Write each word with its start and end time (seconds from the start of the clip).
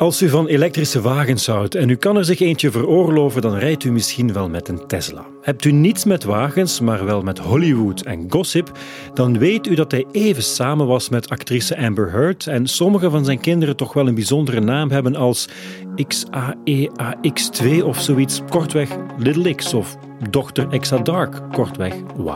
Als 0.00 0.22
u 0.22 0.28
van 0.28 0.46
elektrische 0.46 1.00
wagens 1.00 1.46
houdt 1.46 1.74
en 1.74 1.88
u 1.88 1.96
kan 1.96 2.16
er 2.16 2.24
zich 2.24 2.40
eentje 2.40 2.70
veroorloven, 2.70 3.42
dan 3.42 3.54
rijdt 3.54 3.84
u 3.84 3.92
misschien 3.92 4.32
wel 4.32 4.48
met 4.48 4.68
een 4.68 4.86
Tesla. 4.86 5.26
Hebt 5.42 5.64
u 5.64 5.72
niets 5.72 6.04
met 6.04 6.24
wagens, 6.24 6.80
maar 6.80 7.04
wel 7.04 7.22
met 7.22 7.38
Hollywood 7.38 8.00
en 8.00 8.26
gossip, 8.28 8.70
dan 9.14 9.38
weet 9.38 9.66
u 9.66 9.74
dat 9.74 9.90
hij 9.90 10.06
even 10.12 10.42
samen 10.42 10.86
was 10.86 11.08
met 11.08 11.28
actrice 11.28 11.78
Amber 11.78 12.10
Heard 12.10 12.46
en 12.46 12.66
sommige 12.66 13.10
van 13.10 13.24
zijn 13.24 13.40
kinderen 13.40 13.76
toch 13.76 13.92
wel 13.92 14.08
een 14.08 14.14
bijzondere 14.14 14.60
naam 14.60 14.90
hebben 14.90 15.16
als 15.16 15.48
XAEAX2 15.96 17.84
of 17.84 18.00
zoiets, 18.00 18.40
kortweg 18.48 18.88
Little 19.18 19.54
X 19.54 19.74
of 19.74 19.96
Dr. 20.30 20.68
Exadark, 20.70 21.40
kortweg 21.52 21.94
Y. 21.94 22.30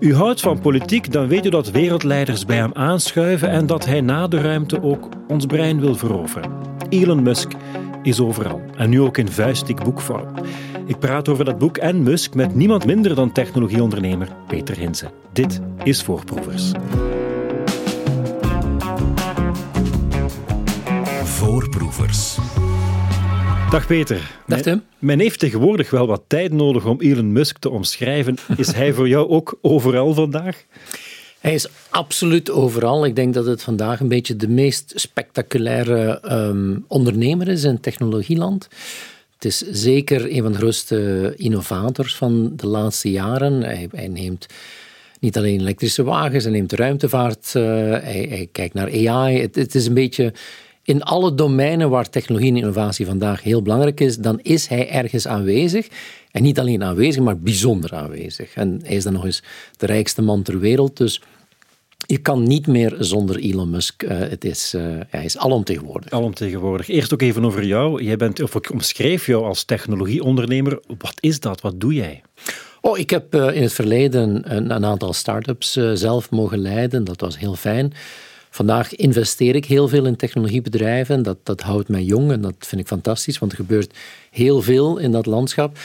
U 0.00 0.14
houdt 0.14 0.40
van 0.40 0.60
politiek, 0.60 1.12
dan 1.12 1.28
weet 1.28 1.46
u 1.46 1.48
dat 1.48 1.70
wereldleiders 1.70 2.44
bij 2.44 2.56
hem 2.56 2.72
aanschuiven 2.74 3.48
en 3.48 3.66
dat 3.66 3.84
hij 3.84 4.00
na 4.00 4.28
de 4.28 4.40
ruimte 4.40 4.82
ook 4.82 5.08
ons 5.28 5.46
brein 5.46 5.80
wil 5.80 5.94
veroveren. 5.94 6.73
Elon 6.88 7.22
Musk 7.22 7.52
is 8.02 8.20
overal. 8.20 8.62
En 8.76 8.90
nu 8.90 9.00
ook 9.00 9.18
in 9.18 9.28
vuistdik 9.28 9.84
boekvorm. 9.84 10.34
Ik 10.86 10.98
praat 10.98 11.28
over 11.28 11.44
dat 11.44 11.58
boek 11.58 11.76
en 11.76 12.02
Musk 12.02 12.34
met 12.34 12.54
niemand 12.54 12.86
minder 12.86 13.14
dan 13.14 13.32
technologieondernemer 13.32 14.28
Peter 14.46 14.76
Hinze. 14.76 15.10
Dit 15.32 15.60
is 15.82 16.02
Voorproevers. 16.02 16.72
Voorproevers. 21.24 22.38
Dag 23.70 23.86
Peter. 23.86 24.30
Dag 24.46 24.60
Tim. 24.60 24.82
Men 24.98 25.18
heeft 25.18 25.38
tegenwoordig 25.38 25.90
wel 25.90 26.06
wat 26.06 26.22
tijd 26.26 26.52
nodig 26.52 26.84
om 26.86 27.00
Elon 27.00 27.32
Musk 27.32 27.58
te 27.58 27.70
omschrijven. 27.70 28.36
Is 28.56 28.72
hij 28.72 28.92
voor 28.92 29.08
jou 29.08 29.28
ook 29.28 29.58
overal 29.60 30.14
vandaag? 30.14 30.64
Hij 31.44 31.54
is 31.54 31.66
absoluut 31.90 32.50
overal. 32.50 33.04
Ik 33.04 33.16
denk 33.16 33.34
dat 33.34 33.46
het 33.46 33.62
vandaag 33.62 34.00
een 34.00 34.08
beetje 34.08 34.36
de 34.36 34.48
meest 34.48 34.92
spectaculaire 34.94 36.20
ehm, 36.20 36.78
ondernemer 36.86 37.48
is 37.48 37.64
in 37.64 37.80
technologieland. 37.80 38.68
Het 39.34 39.44
is 39.44 39.58
zeker 39.58 40.30
een 40.36 40.42
van 40.42 40.52
de 40.52 40.58
grootste 40.58 41.32
innovators 41.36 42.16
van 42.16 42.52
de 42.56 42.66
laatste 42.66 43.10
jaren. 43.10 43.62
Hij, 43.62 44.08
neemt 44.08 44.46
niet 45.20 45.36
alleen 45.36 45.60
elektrische 45.60 46.02
wagens, 46.02 46.44
hij 46.44 46.52
neemt 46.52 46.72
ruimtevaart, 46.72 47.52
hij, 47.52 48.26
hij, 48.28 48.48
kijkt 48.52 48.74
naar 48.74 49.08
AI. 49.08 49.40
Het, 49.40 49.54
het, 49.54 49.74
is 49.74 49.86
een 49.86 49.94
beetje 49.94 50.32
in 50.82 51.02
alle 51.02 51.34
domeinen 51.34 51.90
waar 51.90 52.10
technologie 52.10 52.50
en 52.50 52.56
innovatie 52.56 53.06
vandaag 53.06 53.42
heel 53.42 53.62
belangrijk 53.62 54.00
is, 54.00 54.16
dan 54.16 54.40
is 54.42 54.66
hij 54.66 54.90
ergens 54.90 55.26
aanwezig. 55.26 55.88
En 56.30 56.42
niet 56.42 56.58
alleen 56.58 56.82
aanwezig, 56.82 57.22
maar 57.22 57.38
bijzonder 57.38 57.94
aanwezig. 57.94 58.54
En 58.54 58.80
hij 58.84 58.96
is 58.96 59.04
dan 59.04 59.12
nog 59.12 59.24
eens 59.24 59.42
de 59.76 59.86
rijkste 59.86 60.22
man 60.22 60.42
ter 60.42 60.58
wereld. 60.58 60.96
Dus 60.96 61.20
je 62.06 62.18
kan 62.18 62.42
niet 62.42 62.66
meer 62.66 62.96
zonder 62.98 63.38
Elon 63.38 63.70
Musk. 63.70 64.02
Uh, 64.02 64.18
het 64.18 64.44
is, 64.44 64.74
uh, 64.74 64.82
hij 65.08 65.24
is 65.24 65.38
alomtegenwoordig. 65.38 66.10
Alomtegenwoordig. 66.10 66.88
Eerst 66.88 67.12
ook 67.12 67.22
even 67.22 67.44
over 67.44 67.64
jou. 67.64 68.02
Jij 68.02 68.16
bent, 68.16 68.42
of 68.42 68.54
ik 68.54 68.70
omschreef 68.70 69.26
jou 69.26 69.44
als 69.44 69.64
technologieondernemer. 69.64 70.80
Wat 70.98 71.14
is 71.20 71.40
dat? 71.40 71.60
Wat 71.60 71.80
doe 71.80 71.94
jij? 71.94 72.22
Oh, 72.80 72.98
ik 72.98 73.10
heb 73.10 73.34
uh, 73.34 73.56
in 73.56 73.62
het 73.62 73.72
verleden 73.72 74.54
een, 74.56 74.70
een 74.74 74.84
aantal 74.84 75.12
start-ups 75.12 75.72
zelf 75.94 76.30
mogen 76.30 76.58
leiden. 76.58 77.04
Dat 77.04 77.20
was 77.20 77.38
heel 77.38 77.54
fijn. 77.54 77.92
Vandaag 78.50 78.94
investeer 78.94 79.54
ik 79.54 79.64
heel 79.64 79.88
veel 79.88 80.06
in 80.06 80.16
technologiebedrijven. 80.16 81.22
Dat, 81.22 81.38
dat 81.42 81.60
houdt 81.60 81.88
mij 81.88 82.02
jong 82.02 82.32
en 82.32 82.40
dat 82.40 82.54
vind 82.58 82.80
ik 82.80 82.86
fantastisch, 82.86 83.38
want 83.38 83.52
er 83.52 83.58
gebeurt 83.58 83.96
heel 84.30 84.62
veel 84.62 84.98
in 84.98 85.12
dat 85.12 85.26
landschap. 85.26 85.78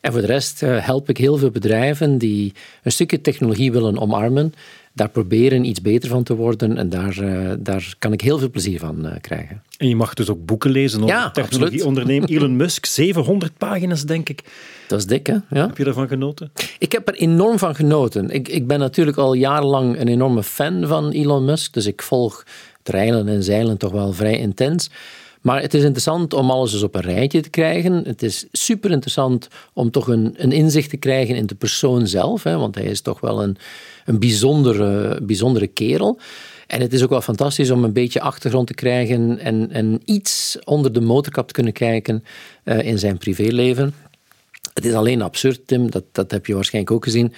En 0.00 0.12
voor 0.12 0.20
de 0.20 0.26
rest 0.26 0.60
help 0.60 1.08
ik 1.08 1.16
heel 1.16 1.36
veel 1.36 1.50
bedrijven 1.50 2.18
die 2.18 2.52
een 2.82 2.92
stukje 2.92 3.20
technologie 3.20 3.72
willen 3.72 3.98
omarmen 3.98 4.52
daar 4.96 5.08
proberen 5.08 5.64
iets 5.64 5.80
beter 5.80 6.08
van 6.08 6.22
te 6.22 6.34
worden. 6.34 6.76
En 6.76 6.88
daar, 6.88 7.18
uh, 7.18 7.52
daar 7.58 7.94
kan 7.98 8.12
ik 8.12 8.20
heel 8.20 8.38
veel 8.38 8.50
plezier 8.50 8.78
van 8.78 9.06
uh, 9.06 9.12
krijgen. 9.20 9.62
En 9.78 9.88
je 9.88 9.96
mag 9.96 10.14
dus 10.14 10.30
ook 10.30 10.44
boeken 10.44 10.70
lezen 10.70 11.02
over 11.02 11.14
ja, 11.14 11.30
technologieondernemer 11.30 12.28
Elon 12.28 12.56
Musk. 12.56 12.86
700 12.96 13.56
pagina's, 13.58 14.04
denk 14.04 14.28
ik. 14.28 14.42
Dat 14.88 14.98
is 14.98 15.06
dik, 15.06 15.26
hè? 15.26 15.36
Ja. 15.50 15.66
Heb 15.66 15.78
je 15.78 15.84
ervan 15.84 16.08
genoten? 16.08 16.52
Ik 16.78 16.92
heb 16.92 17.08
er 17.08 17.14
enorm 17.14 17.58
van 17.58 17.74
genoten. 17.74 18.30
Ik, 18.30 18.48
ik 18.48 18.66
ben 18.66 18.78
natuurlijk 18.78 19.16
al 19.16 19.32
jarenlang 19.32 20.00
een 20.00 20.08
enorme 20.08 20.42
fan 20.42 20.86
van 20.86 21.10
Elon 21.10 21.44
Musk. 21.44 21.72
Dus 21.72 21.86
ik 21.86 22.02
volg 22.02 22.44
trailen 22.82 23.28
en 23.28 23.42
zeilen 23.42 23.76
toch 23.76 23.92
wel 23.92 24.12
vrij 24.12 24.38
intens. 24.38 24.90
Maar 25.40 25.60
het 25.60 25.74
is 25.74 25.82
interessant 25.82 26.34
om 26.34 26.50
alles 26.50 26.72
eens 26.72 26.82
op 26.82 26.94
een 26.94 27.00
rijtje 27.00 27.40
te 27.40 27.50
krijgen. 27.50 28.04
Het 28.04 28.22
is 28.22 28.46
super 28.52 28.90
interessant 28.90 29.48
om 29.72 29.90
toch 29.90 30.08
een, 30.08 30.34
een 30.36 30.52
inzicht 30.52 30.90
te 30.90 30.96
krijgen 30.96 31.34
in 31.34 31.46
de 31.46 31.54
persoon 31.54 32.06
zelf. 32.06 32.42
Hè, 32.42 32.56
want 32.56 32.74
hij 32.74 32.84
is 32.84 33.00
toch 33.00 33.20
wel 33.20 33.42
een, 33.42 33.56
een 34.06 34.18
bijzondere, 34.18 35.18
bijzondere 35.22 35.66
kerel. 35.66 36.18
En 36.66 36.80
het 36.80 36.92
is 36.92 37.02
ook 37.02 37.10
wel 37.10 37.20
fantastisch 37.20 37.70
om 37.70 37.84
een 37.84 37.92
beetje 37.92 38.20
achtergrond 38.20 38.66
te 38.66 38.74
krijgen 38.74 39.38
en, 39.38 39.70
en 39.72 40.00
iets 40.04 40.58
onder 40.64 40.92
de 40.92 41.00
motorkap 41.00 41.46
te 41.46 41.52
kunnen 41.52 41.72
kijken 41.72 42.24
uh, 42.64 42.86
in 42.86 42.98
zijn 42.98 43.18
privéleven. 43.18 43.94
Het 44.74 44.84
is 44.84 44.92
alleen 44.92 45.22
absurd, 45.22 45.66
Tim, 45.66 45.90
dat, 45.90 46.04
dat 46.12 46.30
heb 46.30 46.46
je 46.46 46.54
waarschijnlijk 46.54 46.94
ook 46.94 47.04
gezien. 47.04 47.32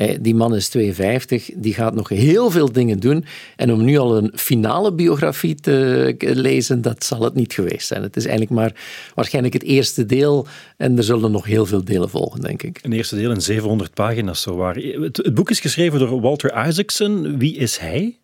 Eh, 0.00 0.16
die 0.20 0.34
man 0.34 0.54
is 0.54 0.68
52, 0.68 1.50
die 1.54 1.74
gaat 1.74 1.94
nog 1.94 2.08
heel 2.08 2.50
veel 2.50 2.72
dingen 2.72 3.00
doen. 3.00 3.24
En 3.56 3.72
om 3.72 3.84
nu 3.84 3.98
al 3.98 4.16
een 4.16 4.32
finale 4.34 4.92
biografie 4.92 5.54
te 5.54 6.14
lezen, 6.18 6.82
dat 6.82 7.04
zal 7.04 7.22
het 7.22 7.34
niet 7.34 7.52
geweest 7.52 7.86
zijn. 7.86 8.02
Het 8.02 8.16
is 8.16 8.26
eigenlijk 8.26 8.54
maar 8.54 8.72
waarschijnlijk 9.14 9.54
het 9.54 9.62
eerste 9.62 10.06
deel. 10.06 10.46
En 10.76 10.96
er 10.96 11.04
zullen 11.04 11.30
nog 11.30 11.44
heel 11.44 11.66
veel 11.66 11.84
delen 11.84 12.10
volgen, 12.10 12.40
denk 12.40 12.62
ik. 12.62 12.78
Een 12.82 12.92
eerste 12.92 13.16
deel 13.16 13.30
in 13.30 13.40
700 13.40 13.94
pagina's, 13.94 14.42
zo 14.42 14.56
waar. 14.56 14.74
Het, 14.74 15.16
het 15.16 15.34
boek 15.34 15.50
is 15.50 15.60
geschreven 15.60 15.98
door 15.98 16.20
Walter 16.20 16.66
Isaacson. 16.66 17.38
Wie 17.38 17.56
is 17.56 17.78
hij? 17.78 18.16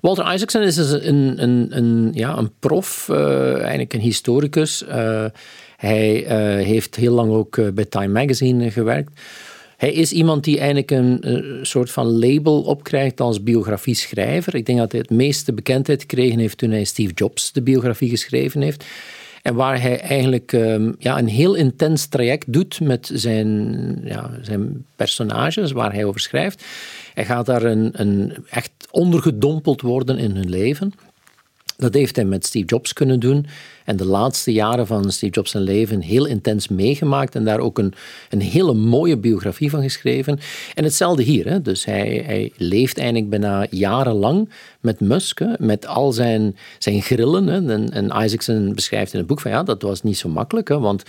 Walter 0.00 0.34
Isaacson 0.34 0.62
is 0.62 0.74
dus 0.74 0.90
een, 0.90 1.42
een, 1.42 1.66
een, 1.70 2.10
ja, 2.14 2.36
een 2.36 2.50
prof, 2.58 3.08
uh, 3.10 3.54
eigenlijk 3.54 3.92
een 3.92 4.00
historicus. 4.00 4.84
Uh, 4.88 5.24
hij 5.76 6.22
uh, 6.22 6.64
heeft 6.66 6.96
heel 6.96 7.14
lang 7.14 7.32
ook 7.32 7.74
bij 7.74 7.84
Time 7.84 8.20
Magazine 8.20 8.70
gewerkt. 8.70 9.10
Hij 9.80 9.92
is 9.92 10.12
iemand 10.12 10.44
die 10.44 10.58
eigenlijk 10.58 10.90
een, 10.90 11.58
soort 11.62 11.90
van 11.90 12.06
label 12.06 12.62
opkrijgt 12.62 13.20
als 13.20 13.42
biografie-schrijver. 13.42 14.54
Ik 14.54 14.66
denk 14.66 14.78
dat 14.78 14.92
hij 14.92 15.00
het 15.00 15.10
meeste 15.10 15.52
bekendheid 15.52 16.00
gekregen 16.00 16.38
heeft 16.38 16.58
toen 16.58 16.70
hij 16.70 16.84
Steve 16.84 17.12
Jobs 17.14 17.52
de 17.52 17.62
biografie 17.62 18.08
geschreven 18.08 18.60
heeft. 18.60 18.84
En 19.42 19.54
waar 19.54 19.80
hij 19.80 20.00
eigenlijk 20.00 20.52
um, 20.52 20.94
ja, 20.98 21.18
een 21.18 21.28
heel 21.28 21.54
intens 21.54 22.06
traject 22.06 22.52
doet 22.52 22.80
met 22.80 23.10
zijn, 23.12 24.00
ja, 24.04 24.30
zijn 24.42 24.84
personages, 24.96 25.72
waar 25.72 25.92
hij 25.92 26.04
over 26.04 26.20
schrijft. 26.20 26.64
Hij 27.14 27.24
gaat 27.24 27.46
daar 27.46 27.62
een, 27.62 27.90
een 27.92 28.36
echt 28.50 28.72
ondergedompeld 28.90 29.80
worden 29.80 30.18
in 30.18 30.30
hun 30.30 30.48
leven. 30.48 30.92
Dat 31.80 31.94
heeft 31.94 32.16
hij 32.16 32.24
met 32.24 32.46
Steve 32.46 32.66
Jobs 32.66 32.92
kunnen 32.92 33.20
doen. 33.20 33.46
En 33.84 33.96
de 33.96 34.04
laatste 34.04 34.52
jaren 34.52 34.86
van 34.86 35.12
Steve 35.12 35.32
Jobs 35.32 35.50
zijn 35.50 35.62
leven 35.62 36.00
heel 36.00 36.26
intens 36.26 36.68
meegemaakt. 36.68 37.34
En 37.34 37.44
daar 37.44 37.58
ook 37.58 37.78
een, 37.78 37.94
een 38.28 38.40
hele 38.40 38.74
mooie 38.74 39.18
biografie 39.18 39.70
van 39.70 39.82
geschreven. 39.82 40.38
En 40.74 40.84
hetzelfde 40.84 41.22
hier. 41.22 41.48
Hè. 41.48 41.62
Dus 41.62 41.84
hij, 41.84 42.22
hij 42.26 42.52
leeft 42.56 42.98
eigenlijk 42.98 43.30
bijna 43.30 43.66
jarenlang 43.70 44.50
met 44.80 45.00
Musk. 45.00 45.40
Met 45.58 45.86
al 45.86 46.12
zijn, 46.12 46.56
zijn 46.78 47.02
grillen. 47.02 47.46
Hè. 47.46 47.72
En, 47.72 47.90
en 47.90 48.22
Isaacson 48.24 48.74
beschrijft 48.74 49.12
in 49.12 49.18
het 49.18 49.28
boek 49.28 49.40
van 49.40 49.50
ja, 49.50 49.62
dat 49.62 49.82
was 49.82 50.02
niet 50.02 50.18
zo 50.18 50.28
makkelijk. 50.28 50.68
Hè, 50.68 50.78
want 50.78 51.02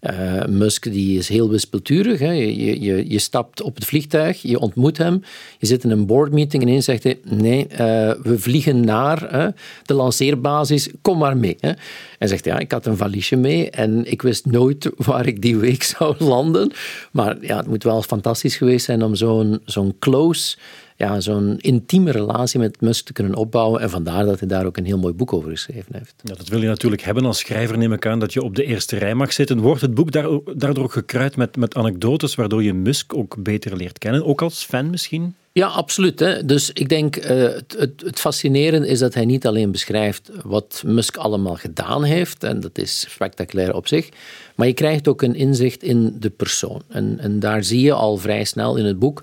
uh, 0.00 0.44
Musk 0.44 0.92
die 0.92 1.18
is 1.18 1.28
heel 1.28 1.48
wispelturig. 1.48 2.18
Hè. 2.18 2.30
Je, 2.30 2.80
je, 2.80 3.10
je 3.10 3.18
stapt 3.18 3.62
op 3.62 3.74
het 3.74 3.84
vliegtuig, 3.84 4.42
je 4.42 4.58
ontmoet 4.58 4.98
hem, 4.98 5.22
je 5.58 5.66
zit 5.66 5.84
in 5.84 5.90
een 5.90 6.06
boardmeeting 6.06 6.62
en 6.62 6.68
ineens 6.68 6.84
zegt 6.84 7.02
hij: 7.02 7.18
Nee, 7.24 7.66
uh, 7.70 7.78
we 8.22 8.34
vliegen 8.36 8.84
naar 8.84 9.52
de 9.84 9.94
lanceerbasis, 9.94 10.88
kom 11.02 11.18
maar 11.18 11.36
mee. 11.36 11.56
Hè. 11.60 11.72
En 12.18 12.28
zegt: 12.28 12.44
Ja, 12.44 12.58
ik 12.58 12.72
had 12.72 12.86
een 12.86 12.96
valiesje 12.96 13.36
mee 13.36 13.70
en 13.70 14.10
ik 14.10 14.22
wist 14.22 14.46
nooit 14.46 14.90
waar 14.96 15.26
ik 15.26 15.42
die 15.42 15.56
week 15.56 15.82
zou 15.98 16.14
landen. 16.18 16.72
Maar 17.12 17.36
ja, 17.40 17.56
het 17.56 17.66
moet 17.66 17.82
wel 17.82 18.02
fantastisch 18.02 18.56
geweest 18.56 18.84
zijn 18.84 19.02
om 19.02 19.14
zo'n 19.14 19.60
zo'n 19.64 19.96
close 19.98 20.56
ja, 20.98 21.20
zo'n 21.20 21.58
intieme 21.58 22.10
relatie 22.10 22.58
met 22.58 22.80
Musk 22.80 23.06
te 23.06 23.12
kunnen 23.12 23.34
opbouwen. 23.34 23.80
En 23.80 23.90
vandaar 23.90 24.24
dat 24.24 24.38
hij 24.38 24.48
daar 24.48 24.66
ook 24.66 24.76
een 24.76 24.84
heel 24.84 24.98
mooi 24.98 25.14
boek 25.14 25.32
over 25.32 25.50
geschreven 25.50 25.94
heeft. 25.96 26.14
Ja, 26.22 26.34
dat 26.34 26.48
wil 26.48 26.60
je 26.60 26.66
natuurlijk 26.66 27.02
hebben 27.02 27.24
als 27.24 27.38
schrijver, 27.38 27.78
neem 27.78 27.92
ik 27.92 28.06
aan, 28.06 28.18
dat 28.18 28.32
je 28.32 28.42
op 28.42 28.54
de 28.54 28.64
eerste 28.64 28.96
rij 28.96 29.14
mag 29.14 29.32
zitten. 29.32 29.60
Wordt 29.60 29.80
het 29.80 29.94
boek 29.94 30.12
daardoor 30.60 30.84
ook 30.84 30.92
gekruid 30.92 31.36
met, 31.36 31.56
met 31.56 31.74
anekdotes, 31.74 32.34
waardoor 32.34 32.62
je 32.62 32.74
Musk 32.74 33.14
ook 33.14 33.42
beter 33.42 33.76
leert 33.76 33.98
kennen? 33.98 34.24
Ook 34.24 34.42
als 34.42 34.64
fan 34.64 34.90
misschien? 34.90 35.34
Ja, 35.52 35.66
absoluut. 35.66 36.18
Hè. 36.18 36.44
Dus 36.44 36.70
ik 36.72 36.88
denk, 36.88 37.16
uh, 37.16 37.24
het, 37.24 37.76
het, 37.78 38.02
het 38.04 38.18
fascinerende 38.18 38.88
is 38.88 38.98
dat 38.98 39.14
hij 39.14 39.24
niet 39.24 39.46
alleen 39.46 39.70
beschrijft 39.70 40.30
wat 40.44 40.82
Musk 40.86 41.16
allemaal 41.16 41.56
gedaan 41.56 42.04
heeft, 42.04 42.44
en 42.44 42.60
dat 42.60 42.78
is 42.78 43.06
spectaculair 43.08 43.74
op 43.74 43.88
zich, 43.88 44.08
maar 44.54 44.66
je 44.66 44.72
krijgt 44.72 45.08
ook 45.08 45.22
een 45.22 45.34
inzicht 45.34 45.82
in 45.82 46.16
de 46.20 46.30
persoon. 46.30 46.82
En, 46.88 47.18
en 47.18 47.40
daar 47.40 47.64
zie 47.64 47.80
je 47.80 47.92
al 47.92 48.16
vrij 48.16 48.44
snel 48.44 48.76
in 48.76 48.84
het 48.84 48.98
boek 48.98 49.22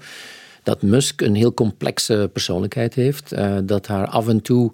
dat 0.66 0.82
Musk 0.82 1.22
een 1.22 1.36
heel 1.36 1.54
complexe 1.54 2.30
persoonlijkheid 2.34 2.94
heeft. 2.94 3.34
Uh, 3.34 3.58
dat 3.64 3.88
haar 3.88 4.08
af 4.08 4.28
en 4.28 4.42
toe, 4.42 4.72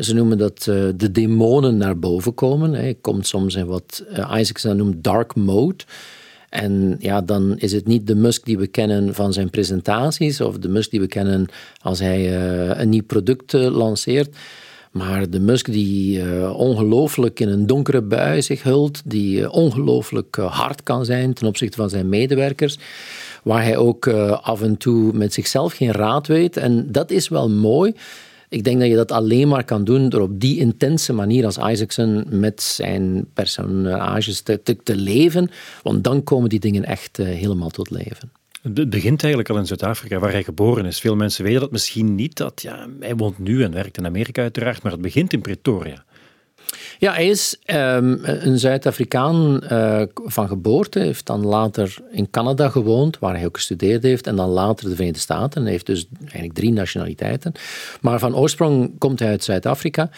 ze 0.00 0.14
noemen 0.14 0.38
dat 0.38 0.66
uh, 0.68 0.88
de 0.96 1.10
demonen 1.10 1.76
naar 1.76 1.98
boven 1.98 2.34
komen. 2.34 2.72
Hij 2.72 2.96
komt 3.00 3.26
soms 3.26 3.54
in 3.54 3.66
wat 3.66 4.04
uh, 4.10 4.34
Isaacson 4.38 4.76
noemt 4.76 5.04
dark 5.04 5.34
mode. 5.34 5.84
En 6.48 6.96
ja, 6.98 7.20
dan 7.20 7.58
is 7.58 7.72
het 7.72 7.86
niet 7.86 8.06
de 8.06 8.14
Musk 8.14 8.44
die 8.44 8.58
we 8.58 8.66
kennen 8.66 9.14
van 9.14 9.32
zijn 9.32 9.50
presentaties 9.50 10.40
of 10.40 10.58
de 10.58 10.68
Musk 10.68 10.90
die 10.90 11.00
we 11.00 11.06
kennen 11.06 11.46
als 11.82 11.98
hij 11.98 12.36
een 12.80 12.88
nieuw 12.88 13.04
product 13.06 13.52
lanceert. 13.52 14.36
Maar 14.92 15.30
de 15.30 15.40
Musk 15.40 15.72
die 15.72 16.18
uh, 16.18 16.58
ongelooflijk 16.58 17.40
in 17.40 17.48
een 17.48 17.66
donkere 17.66 18.02
bui 18.02 18.42
zich 18.42 18.62
hult, 18.62 19.02
die 19.04 19.50
ongelooflijk 19.50 20.36
hard 20.36 20.82
kan 20.82 21.04
zijn 21.04 21.32
ten 21.32 21.46
opzichte 21.46 21.76
van 21.76 21.90
zijn 21.90 22.08
medewerkers, 22.08 22.78
waar 23.42 23.62
hij 23.62 23.76
ook 23.76 24.08
af 24.42 24.62
en 24.62 24.76
toe 24.76 25.12
met 25.12 25.32
zichzelf 25.32 25.72
geen 25.72 25.92
raad 25.92 26.26
weet. 26.26 26.56
En 26.56 26.92
dat 26.92 27.10
is 27.10 27.28
wel 27.28 27.50
mooi. 27.50 27.94
Ik 28.52 28.64
denk 28.64 28.80
dat 28.80 28.88
je 28.88 28.94
dat 28.94 29.12
alleen 29.12 29.48
maar 29.48 29.64
kan 29.64 29.84
doen 29.84 30.08
door 30.08 30.20
op 30.20 30.40
die 30.40 30.58
intense 30.58 31.12
manier 31.12 31.44
als 31.44 31.56
Isaacson 31.56 32.24
met 32.28 32.62
zijn 32.62 33.26
personages 33.34 34.40
te, 34.40 34.62
te, 34.82 34.96
leven, 34.96 35.50
want 35.82 36.04
dan 36.04 36.24
komen 36.24 36.48
die 36.48 36.60
dingen 36.60 36.84
echt 36.84 37.16
helemaal 37.16 37.70
tot 37.70 37.90
leven. 37.90 38.32
Het 38.62 38.90
begint 38.90 39.20
eigenlijk 39.20 39.50
al 39.50 39.58
in 39.58 39.66
Zuid-Afrika, 39.66 40.18
waar 40.18 40.30
hij 40.30 40.44
geboren 40.44 40.84
is. 40.84 41.00
Veel 41.00 41.16
mensen 41.16 41.44
weten 41.44 41.60
dat 41.60 41.70
misschien 41.70 42.14
niet. 42.14 42.36
Dat, 42.36 42.62
ja, 42.62 42.88
hij 43.00 43.16
woont 43.16 43.38
nu 43.38 43.62
en 43.62 43.72
werkt 43.72 43.96
in 43.96 44.06
Amerika 44.06 44.42
uiteraard, 44.42 44.82
maar 44.82 44.92
het 44.92 45.00
begint 45.00 45.32
in 45.32 45.40
Pretoria. 45.40 46.04
Ja, 46.98 47.12
hij 47.12 47.28
is 47.28 47.56
um, 47.66 48.20
een 48.22 48.58
Zuid-Afrikaan 48.58 49.60
uh, 49.72 50.02
van 50.14 50.48
geboorte. 50.48 50.98
Heeft 50.98 51.26
dan 51.26 51.46
later 51.46 51.96
in 52.10 52.30
Canada 52.30 52.68
gewoond, 52.68 53.18
waar 53.18 53.34
hij 53.34 53.46
ook 53.46 53.56
gestudeerd 53.56 54.02
heeft. 54.02 54.26
En 54.26 54.36
dan 54.36 54.48
later 54.48 54.88
de 54.88 54.94
Verenigde 54.94 55.20
Staten. 55.20 55.62
Hij 55.62 55.70
heeft 55.70 55.86
dus 55.86 56.06
eigenlijk 56.20 56.54
drie 56.54 56.72
nationaliteiten. 56.72 57.52
Maar 58.00 58.18
van 58.18 58.36
oorsprong 58.36 58.98
komt 58.98 59.18
hij 59.18 59.28
uit 59.28 59.44
Zuid-Afrika. 59.44 60.10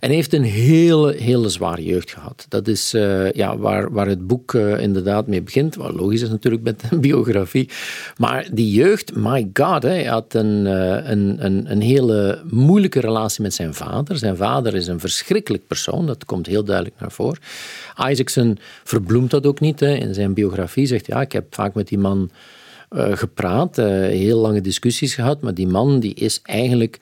En 0.00 0.10
heeft 0.10 0.32
een 0.32 0.42
hele, 0.42 1.14
hele 1.14 1.48
zware 1.48 1.84
jeugd 1.84 2.10
gehad. 2.10 2.46
Dat 2.48 2.68
is 2.68 2.94
uh, 2.94 3.32
ja, 3.32 3.56
waar, 3.56 3.92
waar 3.92 4.06
het 4.06 4.26
boek 4.26 4.52
uh, 4.52 4.80
inderdaad 4.80 5.26
mee 5.26 5.42
begint. 5.42 5.74
Wat 5.74 5.94
logisch 5.94 6.22
is 6.22 6.28
natuurlijk 6.28 6.62
met 6.62 6.82
een 6.90 7.00
biografie. 7.10 7.68
Maar 8.16 8.48
die 8.52 8.72
jeugd, 8.72 9.14
my 9.14 9.50
god, 9.52 9.82
hè, 9.82 9.88
hij 9.88 10.04
had 10.04 10.34
een, 10.34 10.64
een, 11.10 11.70
een 11.70 11.80
hele 11.80 12.42
moeilijke 12.50 13.00
relatie 13.00 13.42
met 13.42 13.54
zijn 13.54 13.74
vader. 13.74 14.16
Zijn 14.16 14.36
vader 14.36 14.74
is 14.74 14.86
een 14.86 15.00
verschrikkelijk 15.00 15.66
persoon. 15.66 15.97
Dat 16.06 16.24
komt 16.24 16.46
heel 16.46 16.64
duidelijk 16.64 17.00
naar 17.00 17.12
voren. 17.12 17.38
Isaacson 18.08 18.58
verbloemt 18.84 19.30
dat 19.30 19.46
ook 19.46 19.60
niet. 19.60 19.80
Hè. 19.80 19.94
In 19.94 20.14
zijn 20.14 20.34
biografie 20.34 20.86
zegt 20.86 21.06
ja, 21.06 21.20
ik 21.20 21.32
heb 21.32 21.54
vaak 21.54 21.74
met 21.74 21.88
die 21.88 21.98
man 21.98 22.30
uh, 22.90 23.16
gepraat, 23.16 23.78
uh, 23.78 23.86
heel 23.86 24.38
lange 24.38 24.60
discussies 24.60 25.14
gehad, 25.14 25.40
maar 25.40 25.54
die 25.54 25.66
man 25.66 26.00
die 26.00 26.14
is 26.14 26.40
eigenlijk, 26.42 26.98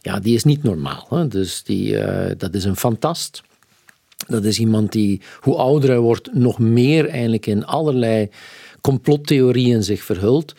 ja, 0.00 0.20
die 0.20 0.34
is 0.34 0.44
niet 0.44 0.62
normaal. 0.62 1.06
Hè. 1.10 1.28
Dus 1.28 1.62
die, 1.62 1.92
uh, 1.92 2.30
dat 2.38 2.54
is 2.54 2.64
een 2.64 2.76
fantast. 2.76 3.42
Dat 4.26 4.44
is 4.44 4.58
iemand 4.58 4.92
die, 4.92 5.20
hoe 5.40 5.56
ouder 5.56 5.90
hij 5.90 5.98
wordt, 5.98 6.34
nog 6.34 6.58
meer 6.58 7.08
eigenlijk 7.08 7.46
in 7.46 7.64
allerlei 7.64 8.30
complottheorieën 8.80 9.82
zich 9.82 10.02
verhult. 10.02 10.54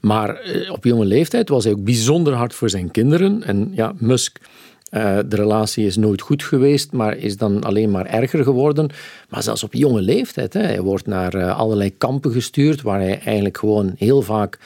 Maar 0.00 0.40
op 0.70 0.84
jonge 0.84 1.04
leeftijd 1.04 1.48
was 1.48 1.64
hij 1.64 1.72
ook 1.72 1.84
bijzonder 1.84 2.34
hard 2.34 2.54
voor 2.54 2.70
zijn 2.70 2.90
kinderen. 2.90 3.42
En 3.42 3.70
ja, 3.74 3.92
Musk 3.98 4.38
uh, 4.90 5.18
de 5.26 5.36
relatie 5.36 5.86
is 5.86 5.96
nooit 5.96 6.20
goed 6.20 6.42
geweest, 6.42 6.92
maar 6.92 7.16
is 7.16 7.36
dan 7.36 7.64
alleen 7.64 7.90
maar 7.90 8.06
erger 8.06 8.44
geworden. 8.44 8.88
Maar 9.28 9.42
zelfs 9.42 9.62
op 9.62 9.74
jonge 9.74 10.00
leeftijd. 10.00 10.52
Hè, 10.52 10.60
hij 10.60 10.80
wordt 10.80 11.06
naar 11.06 11.34
uh, 11.34 11.58
allerlei 11.58 11.96
kampen 11.98 12.32
gestuurd, 12.32 12.82
waar 12.82 13.00
hij 13.00 13.20
eigenlijk 13.24 13.58
gewoon 13.58 13.92
heel 13.96 14.22
vaak 14.22 14.58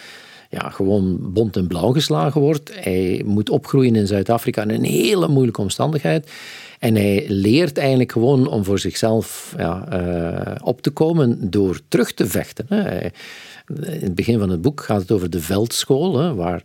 ja, 0.50 0.68
gewoon 0.68 1.18
bont 1.20 1.56
en 1.56 1.66
blauw 1.66 1.92
geslagen 1.92 2.40
wordt. 2.40 2.72
Hij 2.74 3.22
moet 3.24 3.50
opgroeien 3.50 3.96
in 3.96 4.06
Zuid-Afrika 4.06 4.62
in 4.62 4.70
een 4.70 4.84
hele 4.84 5.28
moeilijke 5.28 5.60
omstandigheid. 5.60 6.30
En 6.78 6.94
hij 6.94 7.24
leert 7.28 7.78
eigenlijk 7.78 8.12
gewoon 8.12 8.46
om 8.46 8.64
voor 8.64 8.78
zichzelf 8.78 9.54
ja, 9.56 9.88
uh, 9.92 10.54
op 10.62 10.82
te 10.82 10.90
komen 10.90 11.50
door 11.50 11.80
terug 11.88 12.12
te 12.12 12.26
vechten. 12.26 12.66
Hè. 12.68 13.00
In 13.74 14.00
het 14.00 14.14
begin 14.14 14.38
van 14.38 14.50
het 14.50 14.62
boek 14.62 14.80
gaat 14.80 15.00
het 15.00 15.12
over 15.12 15.30
de 15.30 15.40
veldschool, 15.40 16.18
hè, 16.18 16.34
waar 16.34 16.62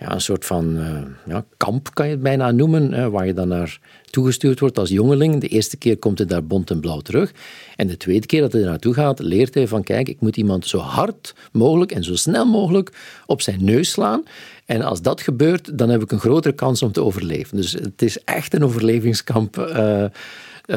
ja, 0.00 0.12
een 0.12 0.20
soort 0.20 0.44
van 0.44 0.76
uh, 0.76 1.02
ja, 1.26 1.44
kamp, 1.56 1.94
kan 1.94 2.06
je 2.06 2.12
het 2.12 2.22
bijna 2.22 2.50
noemen, 2.50 2.92
hè, 2.92 3.10
waar 3.10 3.26
je 3.26 3.34
dan 3.34 3.48
naar 3.48 3.78
toegestuurd 4.10 4.60
wordt 4.60 4.78
als 4.78 4.88
jongeling. 4.88 5.40
De 5.40 5.48
eerste 5.48 5.76
keer 5.76 5.98
komt 5.98 6.18
hij 6.18 6.26
daar 6.26 6.44
bont 6.44 6.70
en 6.70 6.80
blauw 6.80 7.00
terug. 7.00 7.32
En 7.76 7.86
de 7.86 7.96
tweede 7.96 8.26
keer 8.26 8.40
dat 8.40 8.52
hij 8.52 8.60
er 8.60 8.68
naartoe 8.68 8.94
gaat, 8.94 9.18
leert 9.18 9.54
hij 9.54 9.68
van 9.68 9.82
kijk, 9.82 10.08
ik 10.08 10.20
moet 10.20 10.36
iemand 10.36 10.66
zo 10.66 10.78
hard 10.78 11.34
mogelijk 11.52 11.92
en 11.92 12.04
zo 12.04 12.14
snel 12.14 12.44
mogelijk 12.46 12.92
op 13.26 13.42
zijn 13.42 13.64
neus 13.64 13.90
slaan. 13.90 14.22
En 14.66 14.82
als 14.82 15.02
dat 15.02 15.20
gebeurt, 15.20 15.78
dan 15.78 15.88
heb 15.88 16.02
ik 16.02 16.12
een 16.12 16.20
grotere 16.20 16.54
kans 16.54 16.82
om 16.82 16.92
te 16.92 17.02
overleven. 17.02 17.56
Dus 17.56 17.72
het 17.72 18.02
is 18.02 18.24
echt 18.24 18.54
een 18.54 18.64
overlevingskamp. 18.64 19.56
Uh, 19.58 20.04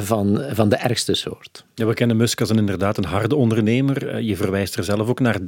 van, 0.01 0.41
van 0.49 0.69
de 0.69 0.75
ergste 0.75 1.13
soort. 1.13 1.65
Ja, 1.75 1.85
we 1.85 1.93
kennen 1.93 2.17
Musk 2.17 2.39
als 2.39 2.49
een 2.49 2.57
inderdaad 2.57 2.97
een 2.97 3.05
harde 3.05 3.35
ondernemer. 3.35 4.07
Eh, 4.07 4.21
je 4.21 4.35
verwijst 4.35 4.75
er 4.75 4.83
zelf 4.83 5.09
ook 5.09 5.19
naar. 5.19 5.39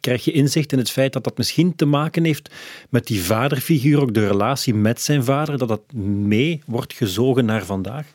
Krijg 0.00 0.24
je 0.24 0.32
inzicht 0.32 0.72
in 0.72 0.78
het 0.78 0.90
feit 0.90 1.12
dat 1.12 1.24
dat 1.24 1.36
misschien 1.36 1.76
te 1.76 1.84
maken 1.84 2.24
heeft 2.24 2.54
met 2.88 3.06
die 3.06 3.22
vaderfiguur, 3.22 4.00
ook 4.00 4.14
de 4.14 4.26
relatie 4.26 4.74
met 4.74 5.00
zijn 5.00 5.24
vader, 5.24 5.58
dat 5.58 5.68
dat 5.68 5.92
mee 5.92 6.62
wordt 6.66 6.92
gezogen 6.92 7.44
naar 7.44 7.64
vandaag? 7.64 8.06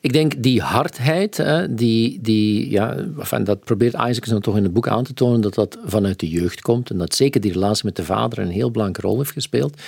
Ik 0.00 0.12
denk 0.12 0.42
die 0.42 0.60
hardheid, 0.60 1.44
die, 1.70 2.18
die, 2.20 2.70
ja, 2.70 2.94
dat 3.42 3.64
probeert 3.64 3.94
Isaacson 3.94 4.40
toch 4.40 4.56
in 4.56 4.62
het 4.62 4.72
boek 4.72 4.88
aan 4.88 5.04
te 5.04 5.14
tonen, 5.14 5.40
dat 5.40 5.54
dat 5.54 5.78
vanuit 5.84 6.20
de 6.20 6.28
jeugd 6.28 6.60
komt. 6.60 6.90
En 6.90 6.98
dat 6.98 7.14
zeker 7.14 7.40
die 7.40 7.52
relatie 7.52 7.84
met 7.84 7.96
de 7.96 8.04
vader 8.04 8.38
een 8.38 8.50
heel 8.50 8.70
belangrijke 8.70 9.08
rol 9.08 9.18
heeft 9.18 9.32
gespeeld. 9.32 9.80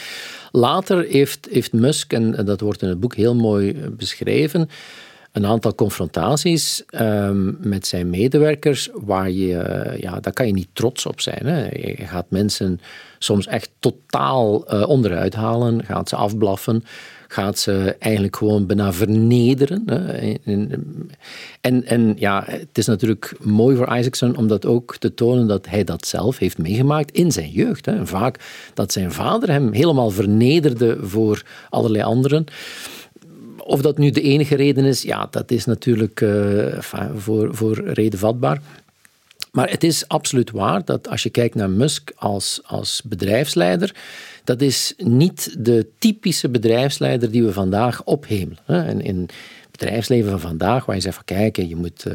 Later 0.51 1.07
heeft, 1.09 1.49
heeft 1.51 1.73
Musk, 1.73 2.13
en 2.13 2.45
dat 2.45 2.61
wordt 2.61 2.83
in 2.83 2.89
het 2.89 3.01
boek 3.01 3.15
heel 3.15 3.35
mooi 3.35 3.71
eh, 3.71 3.89
beschreven, 3.97 4.69
een 5.33 5.47
aantal 5.47 5.75
confrontaties 5.75 6.83
um, 7.01 7.57
met 7.61 7.87
zijn 7.87 8.11
medewerkers 8.11 8.89
waar 8.93 9.31
je, 9.31 9.95
ja, 10.01 10.21
daar 10.21 10.33
kan 10.33 10.47
je 10.47 10.53
niet 10.53 10.69
trots 10.73 11.07
op 11.07 11.21
zijn. 11.21 11.47
Hè. 11.47 11.69
Je 11.69 12.07
gaat 12.07 12.27
mensen 12.29 12.81
soms 13.19 13.47
echt 13.47 13.71
totaal 13.79 14.75
uh, 14.75 14.89
onderuit 14.89 15.35
halen, 15.35 15.85
gaat 15.85 16.09
ze 16.09 16.17
afblaffen, 16.17 16.85
gaat 17.29 17.59
ze 17.59 17.97
eigenlijk 17.99 18.37
gewoon 18.37 18.67
bijna 18.67 18.93
vernederen. 18.93 19.83
Hè. 19.87 20.35
En, 21.61 21.85
en 21.85 22.15
ja, 22.19 22.43
het 22.47 22.79
is 22.79 22.87
natuurlijk 22.87 23.37
mooi 23.41 23.77
voor 23.77 23.97
Isaacson 23.97 24.37
om 24.37 24.49
dat 24.49 24.67
ook 24.67 24.97
te 24.97 25.15
tonen 25.15 25.47
dat 25.47 25.67
hij 25.67 25.85
dat 25.85 26.07
zelf 26.07 26.39
heeft 26.39 26.59
meegemaakt 26.59 27.11
in 27.11 27.33
zijn 27.33 27.51
jeugd. 27.51 27.87
Hè. 27.87 28.07
Vaak 28.07 28.39
dat 28.75 28.93
zijn 28.93 29.13
vader 29.13 29.51
hem 29.51 29.73
helemaal 29.73 30.11
vernederde 30.11 30.97
voor 31.01 31.43
allerlei 31.71 32.05
anderen. 32.05 32.45
Of 33.65 33.83
dat 33.83 33.99
nu 33.99 34.11
de 34.11 34.23
enige 34.23 34.55
reden 34.55 34.85
is, 34.85 35.03
ja, 35.03 35.29
dat 35.31 35.51
is 35.51 35.65
natuurlijk 35.65 36.21
uh, 36.21 36.79
voor, 37.17 37.55
voor 37.55 37.85
reden 37.85 38.19
vatbaar. 38.19 38.61
Maar 39.53 39.71
het 39.71 39.85
is 39.85 40.09
absoluut 40.09 40.51
waar 40.51 40.85
dat 40.85 41.09
als 41.09 41.23
je 41.23 41.31
kijkt 41.31 41.55
naar 41.55 41.71
Musk 41.71 42.13
als, 42.17 42.61
als 42.65 43.03
bedrijfsleider, 43.05 43.95
dat 44.45 44.61
is 44.61 44.95
niet 44.97 45.57
de 45.59 45.87
typische 45.99 46.49
bedrijfsleider 46.49 47.31
die 47.31 47.45
we 47.45 47.53
vandaag 47.53 48.05
ophemelen. 48.05 48.59
In, 48.67 49.01
in 49.01 49.21
het 49.21 49.71
bedrijfsleven 49.71 50.31
van 50.31 50.41
vandaag, 50.41 50.85
waar 50.85 50.97
je 50.97 51.03
zegt 51.03 51.15
van 51.15 51.25
kijk, 51.25 51.57
je 51.57 51.77
moet 51.77 52.05
uh, 52.07 52.15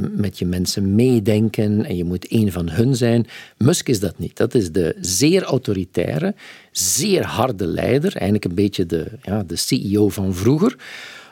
met 0.00 0.38
je 0.38 0.46
mensen 0.46 0.94
meedenken 0.94 1.84
en 1.84 1.96
je 1.96 2.04
moet 2.04 2.32
een 2.32 2.52
van 2.52 2.68
hun 2.68 2.96
zijn. 2.96 3.26
Musk 3.56 3.88
is 3.88 4.00
dat 4.00 4.18
niet. 4.18 4.36
Dat 4.36 4.54
is 4.54 4.72
de 4.72 4.96
zeer 5.00 5.42
autoritaire, 5.42 6.34
zeer 6.70 7.24
harde 7.24 7.66
leider, 7.66 8.12
eigenlijk 8.12 8.44
een 8.44 8.54
beetje 8.54 8.86
de, 8.86 9.06
ja, 9.22 9.42
de 9.42 9.56
CEO 9.56 10.08
van 10.08 10.34
vroeger. 10.34 10.76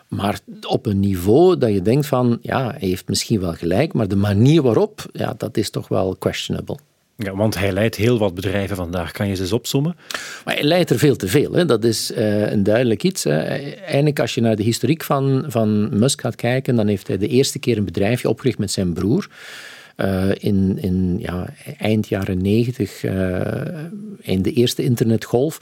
Maar 0.09 0.41
op 0.67 0.87
een 0.87 1.01
niveau 1.01 1.59
dat 1.59 1.73
je 1.73 1.83
denkt 1.83 2.07
van, 2.07 2.39
ja, 2.43 2.71
hij 2.71 2.89
heeft 2.89 3.09
misschien 3.09 3.41
wel 3.41 3.55
gelijk, 3.55 3.93
maar 3.93 4.09
de 4.09 4.17
manier 4.17 4.63
waarop, 4.63 5.07
ja, 5.13 5.35
dat 5.37 5.57
is 5.57 5.71
toch 5.71 5.89
wel 5.89 6.17
questionable. 6.17 6.79
Ja, 7.23 7.35
want 7.37 7.59
hij 7.59 7.73
leidt 7.73 7.97
heel 7.97 8.19
wat 8.19 8.35
bedrijven 8.35 8.77
vandaag. 8.77 9.13
Kan 9.13 9.29
je 9.29 9.35
ze 9.35 9.43
eens 9.43 9.53
opsommen? 9.53 9.97
Maar 10.45 10.55
hij 10.55 10.63
leidt 10.63 10.91
er 10.91 10.99
veel 10.99 11.17
te 11.17 11.29
veel. 11.29 11.53
Hè. 11.53 11.65
Dat 11.65 11.85
is 11.85 12.11
uh, 12.11 12.51
een 12.51 12.63
duidelijk 12.63 13.03
iets. 13.03 13.25
Hè. 13.25 14.13
Als 14.15 14.35
je 14.35 14.41
naar 14.41 14.57
de 14.57 14.63
historiek 14.63 15.05
van, 15.05 15.45
van 15.49 15.99
Musk 15.99 16.21
gaat 16.21 16.35
kijken, 16.35 16.77
dan 16.77 16.87
heeft 16.87 17.07
hij 17.07 17.19
de 17.19 17.29
eerste 17.29 17.59
keer 17.59 17.77
een 17.77 17.85
bedrijfje 17.85 18.29
opgericht 18.29 18.59
met 18.59 18.71
zijn 18.71 18.93
broer. 18.93 19.29
Uh, 19.97 20.31
in, 20.35 20.79
in 20.81 21.17
ja, 21.19 21.55
eind 21.79 22.09
jaren 22.09 22.43
negentig, 22.43 23.03
uh, 23.03 23.41
in 24.21 24.43
de 24.43 24.53
eerste 24.53 24.83
internetgolf. 24.83 25.59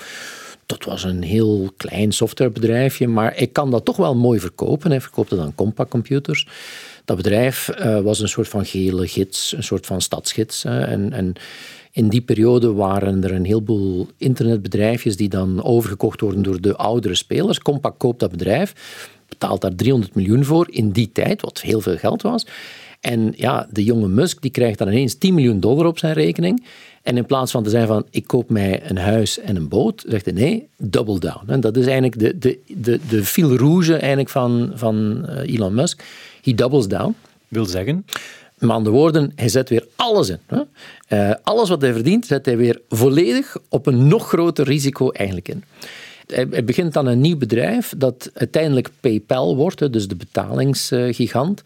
Dat 0.67 0.85
was 0.85 1.05
een 1.05 1.23
heel 1.23 1.73
klein 1.77 2.13
softwarebedrijfje, 2.13 3.09
maar 3.09 3.37
ik 3.37 3.53
kan 3.53 3.71
dat 3.71 3.85
toch 3.85 3.97
wel 3.97 4.15
mooi 4.15 4.41
verkopen. 4.41 4.91
Hij 4.91 5.01
verkoopte 5.01 5.37
dan 5.37 5.55
Compaq 5.55 5.89
computers. 5.89 6.47
Dat 7.11 7.19
bedrijf 7.19 7.71
uh, 7.81 8.01
was 8.01 8.21
een 8.21 8.29
soort 8.29 8.49
van 8.49 8.65
gele 8.65 9.09
gids, 9.09 9.53
een 9.57 9.63
soort 9.63 9.87
van 9.87 10.01
stadsgids. 10.01 10.65
en, 10.65 11.13
en 11.13 11.33
in 11.93 12.09
die 12.09 12.21
periode 12.21 12.73
waren 12.73 13.25
er 13.25 13.33
een 13.33 13.45
heleboel 13.45 14.09
internetbedrijfjes 14.17 15.17
die 15.17 15.29
dan 15.29 15.63
overgekocht 15.63 16.21
worden 16.21 16.43
door 16.43 16.61
de 16.61 16.77
oudere 16.77 17.15
spelers. 17.15 17.59
Compaq 17.59 17.97
koopt 17.97 18.21
dat 18.21 18.31
bedrijf, 18.31 18.75
betaalt 19.29 19.61
daar 19.61 19.75
300 19.75 20.15
miljoen 20.15 20.45
voor 20.45 20.67
in 20.71 20.91
die 20.91 21.13
tijd, 21.13 21.41
wat 21.41 21.61
heel 21.61 21.81
veel 21.81 21.97
geld 21.97 22.23
was. 22.23 22.47
En 23.01 23.33
ja, 23.37 23.67
de 23.71 23.85
jonge 23.85 24.09
Musk 24.09 24.43
die 24.43 24.51
krijgt 24.51 24.79
dan 24.79 24.89
ineens 24.89 25.15
10 25.15 25.35
miljoen 25.35 25.61
dollar 25.61 25.87
op 25.87 25.99
zijn 25.99 26.13
rekening. 26.13 26.65
En 27.03 27.17
in 27.17 27.27
plaats 27.27 27.51
van 27.51 27.63
te 27.63 27.71
zeggen 27.71 27.89
van 27.89 28.07
ik 28.11 28.27
koop 28.27 28.51
mij 28.51 28.91
een 28.91 28.99
huis 28.99 29.39
en 29.39 29.57
een 29.57 29.69
boot, 29.69 30.05
zegt 30.07 30.25
hij 30.25 30.35
nee, 30.35 30.69
double 30.77 31.19
down. 31.19 31.45
En 31.47 31.61
dat 31.61 31.77
is 31.77 31.85
eigenlijk 31.85 32.19
de, 32.19 32.39
de, 32.39 32.59
de, 32.67 33.01
de 33.09 33.25
fil 33.25 33.57
rouge 33.57 33.97
eigenlijk 33.97 34.29
van, 34.29 34.73
van 34.75 35.27
eh, 35.27 35.55
Elon 35.55 35.75
Musk. 35.75 36.05
He 36.43 36.55
doubles 36.55 36.89
down. 36.89 37.15
Wil 37.49 37.65
zeggen? 37.65 38.05
Met 38.59 38.71
andere 38.71 38.97
woorden, 38.97 39.33
hij 39.35 39.49
zet 39.49 39.69
weer 39.69 39.87
alles 39.97 40.29
in. 40.29 40.39
Hè? 40.47 40.61
Uh, 41.09 41.35
alles 41.43 41.69
wat 41.69 41.81
hij 41.81 41.93
verdient, 41.93 42.27
zet 42.27 42.47
hij 42.47 42.57
weer 42.57 42.81
volledig 42.89 43.57
op 43.69 43.87
een 43.87 44.09
nog 44.09 44.29
groter 44.29 44.65
risico 44.65 45.11
eigenlijk 45.11 45.49
in. 45.49 45.65
hij, 46.27 46.65
begint 46.65 46.93
dan 46.93 47.07
een 47.07 47.21
nieuw 47.21 47.37
bedrijf 47.37 47.95
dat 47.97 48.31
uiteindelijk 48.35 48.91
PayPal 49.01 49.57
wordt, 49.57 49.93
dus 49.93 50.09
de 50.09 50.17
betalingsgigant. 50.17 51.63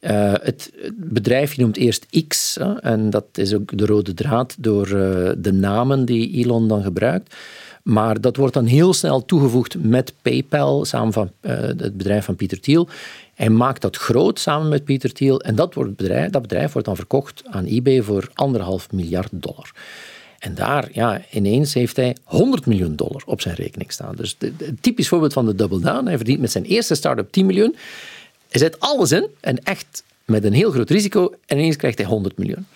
Uh, 0.00 0.32
het, 0.42 0.72
bedrijf 0.94 1.56
noemt 1.56 1.76
eerst 1.76 2.06
X, 2.28 2.56
en 2.80 3.10
dat 3.10 3.24
is 3.32 3.54
ook 3.54 3.78
de 3.78 3.86
rode 3.86 4.14
draad 4.14 4.56
door 4.58 4.88
uh, 4.88 5.30
de 5.38 5.52
namen 5.52 6.04
die 6.04 6.30
Elon 6.32 6.68
dan 6.68 6.82
gebruikt. 6.82 7.34
Maar 7.82 8.20
dat 8.20 8.36
wordt 8.36 8.54
dan 8.54 8.64
heel 8.64 8.92
snel 8.92 9.24
toegevoegd 9.24 9.76
met 9.78 10.12
PayPal, 10.22 10.84
samen 10.84 11.12
van 11.12 11.30
uh, 11.40 11.52
het 11.52 11.96
bedrijf 11.96 12.24
van 12.24 12.36
Pieter 12.36 12.60
Thiel. 12.60 12.88
Hij 13.34 13.50
maakt 13.50 13.82
dat 13.82 13.96
groot 13.96 14.38
samen 14.38 14.68
met 14.68 14.84
Pieter 14.84 15.12
Thiel 15.12 15.40
en 15.40 15.54
dat, 15.54 15.74
wordt 15.74 15.96
bedrijf, 15.96 16.30
dat 16.30 16.42
bedrijf 16.42 16.72
wordt 16.72 16.86
dan 16.86 16.96
verkocht 16.96 17.42
aan 17.46 17.64
eBay 17.64 18.02
voor 18.02 18.28
anderhalf 18.34 18.92
miljard 18.92 19.28
dollar. 19.32 19.72
En 20.38 20.54
daar, 20.54 20.88
ja, 20.92 21.20
ineens 21.30 21.74
heeft 21.74 21.96
hij 21.96 22.16
100 22.22 22.66
miljoen 22.66 22.96
dollar 22.96 23.22
op 23.26 23.40
zijn 23.40 23.54
rekening 23.54 23.92
staan. 23.92 24.14
Dus 24.14 24.36
een 24.38 24.78
typisch 24.80 25.08
voorbeeld 25.08 25.32
van 25.32 25.46
de 25.46 25.54
double 25.54 25.80
down. 25.80 26.06
Hij 26.06 26.16
verdient 26.16 26.40
met 26.40 26.50
zijn 26.50 26.64
eerste 26.64 26.94
start-up 26.94 27.32
10 27.32 27.46
miljoen. 27.46 27.76
Hij 28.56 28.64
zet 28.64 28.80
alles 28.80 29.12
in 29.12 29.26
en 29.40 29.62
echt 29.62 30.02
met 30.24 30.44
een 30.44 30.52
heel 30.52 30.70
groot 30.70 30.90
risico 30.90 31.34
en 31.46 31.58
ineens 31.58 31.76
krijgt 31.76 31.98
hij 31.98 32.06
100 32.06 32.38
miljoen. 32.38 32.66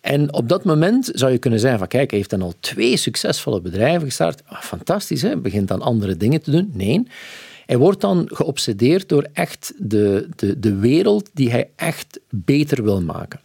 En 0.00 0.32
op 0.32 0.48
dat 0.48 0.64
moment 0.64 1.10
zou 1.12 1.32
je 1.32 1.38
kunnen 1.38 1.60
zeggen 1.60 1.78
van 1.78 1.88
kijk, 1.88 2.10
hij 2.10 2.18
heeft 2.18 2.30
dan 2.30 2.42
al 2.42 2.54
twee 2.60 2.96
succesvolle 2.96 3.60
bedrijven 3.60 4.06
gestart. 4.06 4.42
Ah, 4.46 4.60
fantastisch, 4.60 5.22
hè? 5.22 5.36
begint 5.36 5.68
dan 5.68 5.82
andere 5.82 6.16
dingen 6.16 6.42
te 6.42 6.50
doen. 6.50 6.70
Nee, 6.74 7.06
hij 7.66 7.78
wordt 7.78 8.00
dan 8.00 8.28
geobsedeerd 8.32 9.08
door 9.08 9.26
echt 9.32 9.72
de, 9.76 10.28
de, 10.36 10.58
de 10.60 10.74
wereld 10.74 11.30
die 11.32 11.50
hij 11.50 11.70
echt 11.76 12.20
beter 12.28 12.82
wil 12.82 13.00
maken. 13.02 13.40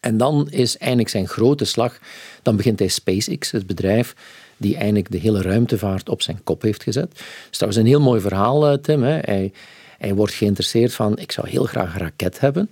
En 0.00 0.16
dan 0.16 0.46
is 0.50 0.76
eigenlijk 0.76 1.10
zijn 1.10 1.28
grote 1.28 1.64
slag, 1.64 1.98
dan 2.42 2.56
begint 2.56 2.78
hij 2.78 2.88
SpaceX, 2.88 3.50
het 3.50 3.66
bedrijf 3.66 4.14
die 4.56 4.74
eigenlijk 4.74 5.10
de 5.10 5.18
hele 5.18 5.42
ruimtevaart 5.42 6.08
op 6.08 6.22
zijn 6.22 6.40
kop 6.44 6.62
heeft 6.62 6.82
gezet. 6.82 7.10
Dat 7.10 7.22
trouwens 7.50 7.80
een 7.80 7.88
heel 7.88 8.00
mooi 8.00 8.20
verhaal, 8.20 8.66
eh, 8.66 8.78
Tim. 8.78 9.02
Hè? 9.02 9.18
Hij, 9.20 9.52
hij 9.98 10.14
wordt 10.14 10.32
geïnteresseerd 10.32 10.94
van, 10.94 11.18
ik 11.18 11.32
zou 11.32 11.48
heel 11.48 11.64
graag 11.64 11.94
een 11.94 12.00
raket 12.00 12.40
hebben. 12.40 12.70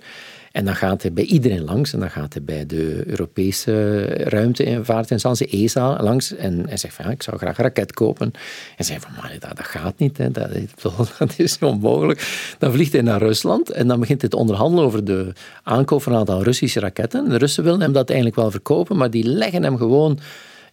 En 0.55 0.65
dan 0.65 0.75
gaat 0.75 1.03
hij 1.03 1.13
bij 1.13 1.25
iedereen 1.25 1.65
langs. 1.65 1.93
En 1.93 2.01
dan 2.01 2.11
gaat 2.11 2.33
hij 2.33 2.43
bij 2.43 2.67
de 2.67 3.03
Europese 3.07 4.03
ruimtevaartinstantie, 4.05 5.47
ESA, 5.49 6.03
langs. 6.03 6.35
En 6.35 6.69
hij 6.69 6.77
zegt 6.77 6.95
van, 6.95 7.11
ik 7.11 7.23
zou 7.23 7.37
graag 7.37 7.59
een 7.59 7.65
raket 7.65 7.93
kopen. 7.93 8.33
En 8.77 8.85
zei 8.85 9.01
van, 9.01 9.11
maar 9.17 9.37
dat, 9.39 9.57
dat 9.57 9.67
gaat 9.67 9.99
niet. 9.99 10.19
Hè. 10.19 10.31
Dat, 10.31 10.49
dat 11.19 11.35
is 11.37 11.59
onmogelijk. 11.59 12.55
Dan 12.59 12.73
vliegt 12.73 12.93
hij 12.93 13.03
naar 13.03 13.19
Rusland 13.19 13.71
en 13.71 13.89
dan 13.89 14.01
begint 14.01 14.21
hij 14.21 14.31
te 14.31 14.37
onderhandelen 14.37 14.85
over 14.85 15.05
de 15.05 15.33
aankoop 15.63 16.03
van 16.03 16.13
een 16.13 16.19
aantal 16.19 16.43
Russische 16.43 16.81
raketten. 16.81 17.29
De 17.29 17.39
Russen 17.39 17.65
willen 17.65 17.81
hem 17.81 17.93
dat 17.93 18.09
eigenlijk 18.09 18.39
wel 18.39 18.51
verkopen, 18.51 18.97
maar 18.97 19.11
die 19.11 19.25
leggen 19.25 19.63
hem 19.63 19.77
gewoon 19.77 20.19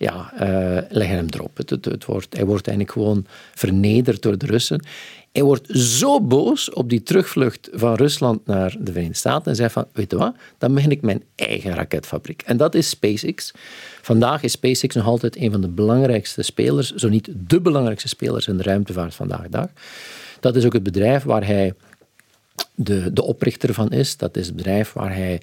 ja, 0.01 0.34
uh, 0.34 0.77
leggen 0.89 1.15
hem 1.15 1.27
erop. 1.29 1.58
Het 1.58 2.05
wordt, 2.05 2.36
hij 2.36 2.46
wordt 2.46 2.67
eigenlijk 2.67 2.98
gewoon 2.98 3.25
vernederd 3.53 4.22
door 4.22 4.38
de 4.38 4.46
Russen. 4.46 4.84
Hij 5.31 5.43
wordt 5.43 5.67
zo 5.77 6.22
boos 6.22 6.74
op 6.74 6.89
die 6.89 7.03
terugvlucht 7.03 7.70
van 7.74 7.93
Rusland 7.96 8.46
naar 8.46 8.75
de 8.79 8.91
Verenigde 8.91 9.17
Staten 9.17 9.51
en 9.51 9.55
zegt 9.55 9.74
van, 9.74 9.86
weet 9.93 10.12
je 10.12 10.17
wat, 10.17 10.36
dan 10.58 10.74
begin 10.74 10.91
ik 10.91 11.01
mijn 11.01 11.24
eigen 11.36 11.74
raketfabriek. 11.74 12.41
En 12.46 12.58
dat 12.58 12.75
is 12.75 12.89
SpaceX. 12.89 13.51
Vandaag 14.01 14.43
is 14.43 14.51
SpaceX 14.51 14.96
nog 14.96 15.05
altijd 15.05 15.38
een 15.38 15.51
van 15.51 15.62
de 15.62 15.67
belangrijkste 15.67 16.41
spelers, 16.41 16.93
zo 16.93 17.10
niet 17.10 17.29
de 17.48 17.62
belangrijkste 17.62 18.08
spelers 18.08 18.48
in 18.48 18.58
de 18.58 18.63
ruimtevaart 18.63 19.15
vandaag 19.15 19.41
de 19.41 19.50
dag. 19.50 19.67
Dat 20.39 20.55
is 20.55 20.65
ook 20.65 20.74
het 20.74 20.84
bedrijf 20.84 21.24
waar 21.24 21.46
hij 21.46 21.74
de, 22.75 23.13
de 23.13 23.24
oprichter 23.24 23.74
van 23.74 23.91
is. 23.91 24.17
Dat 24.17 24.38
is 24.38 24.46
het 24.48 24.55
bedrijf 24.55 24.93
waar 24.93 25.15
hij 25.15 25.41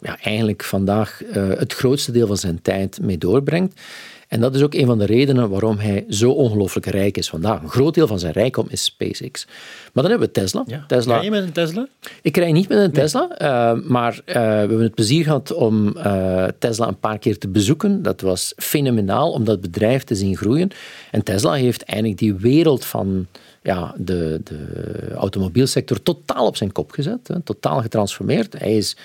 ja, 0.00 0.18
eigenlijk 0.22 0.64
vandaag 0.64 1.22
uh, 1.24 1.48
het 1.48 1.72
grootste 1.72 2.12
deel 2.12 2.26
van 2.26 2.36
zijn 2.36 2.62
tijd 2.62 3.00
mee 3.00 3.18
doorbrengt. 3.18 3.80
En 4.28 4.40
dat 4.40 4.54
is 4.54 4.62
ook 4.62 4.74
een 4.74 4.86
van 4.86 4.98
de 4.98 5.04
redenen 5.04 5.50
waarom 5.50 5.78
hij 5.78 6.04
zo 6.08 6.30
ongelooflijk 6.30 6.86
rijk 6.86 7.16
is 7.16 7.28
vandaag. 7.28 7.62
Een 7.62 7.68
groot 7.68 7.94
deel 7.94 8.06
van 8.06 8.18
zijn 8.18 8.32
rijkdom 8.32 8.66
is 8.70 8.84
SpaceX. 8.84 9.44
Maar 9.92 10.02
dan 10.02 10.10
hebben 10.10 10.28
we 10.28 10.34
Tesla. 10.34 10.64
Ja. 10.66 10.84
Tesla. 10.86 11.14
Rij 11.14 11.24
je 11.24 11.30
met 11.30 11.42
een 11.42 11.52
Tesla? 11.52 11.88
Ik 12.22 12.36
rij 12.36 12.52
niet 12.52 12.68
met 12.68 12.78
een 12.78 12.92
Tesla, 12.92 13.28
uh, 13.42 13.82
maar 13.88 14.12
uh, 14.12 14.34
we 14.34 14.40
hebben 14.40 14.80
het 14.80 14.94
plezier 14.94 15.24
gehad 15.24 15.52
om 15.52 15.96
uh, 15.96 16.44
Tesla 16.58 16.88
een 16.88 16.98
paar 16.98 17.18
keer 17.18 17.38
te 17.38 17.48
bezoeken. 17.48 18.02
Dat 18.02 18.20
was 18.20 18.52
fenomenaal 18.56 19.32
om 19.32 19.44
dat 19.44 19.60
bedrijf 19.60 20.04
te 20.04 20.14
zien 20.14 20.36
groeien. 20.36 20.70
En 21.10 21.22
Tesla 21.22 21.52
heeft 21.52 21.82
eigenlijk 21.82 22.18
die 22.18 22.34
wereld 22.34 22.84
van 22.84 23.26
ja, 23.62 23.94
de, 23.96 24.40
de 24.44 24.66
automobielsector 25.14 26.02
totaal 26.02 26.46
op 26.46 26.56
zijn 26.56 26.72
kop 26.72 26.90
gezet. 26.90 27.28
Hè, 27.28 27.40
totaal 27.40 27.80
getransformeerd. 27.80 28.58
Hij 28.58 28.76
is 28.76 28.96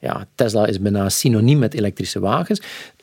ja, 0.00 0.26
Tesla 0.34 0.66
is 0.66 0.80
bijna 0.80 1.08
synoniem 1.08 1.58
met 1.58 1.74
elektrische 1.74 2.20
wagens. 2.20 2.60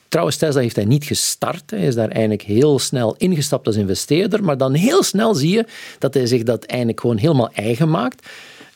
Trouwens, 0.07 0.37
Tesla 0.37 0.61
heeft 0.61 0.75
hij 0.75 0.85
niet 0.85 1.05
gestart. 1.05 1.71
Hij 1.71 1.85
is 1.85 1.95
daar 1.95 2.09
eigenlijk 2.09 2.41
heel 2.41 2.79
snel 2.79 3.15
ingestapt 3.17 3.67
als 3.67 3.75
investeerder. 3.75 4.43
Maar 4.43 4.57
dan 4.57 4.73
heel 4.73 5.03
snel 5.03 5.35
zie 5.35 5.51
je 5.51 5.65
dat 5.99 6.13
hij 6.13 6.25
zich 6.25 6.43
dat 6.43 6.63
eigenlijk 6.63 6.99
gewoon 6.99 7.17
helemaal 7.17 7.51
eigen 7.53 7.89
maakt. 7.89 8.27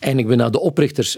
En 0.01 0.20
ik 0.20 0.27
ben 0.27 0.38
naar 0.38 0.51
de 0.51 0.60
oprichters. 0.60 1.17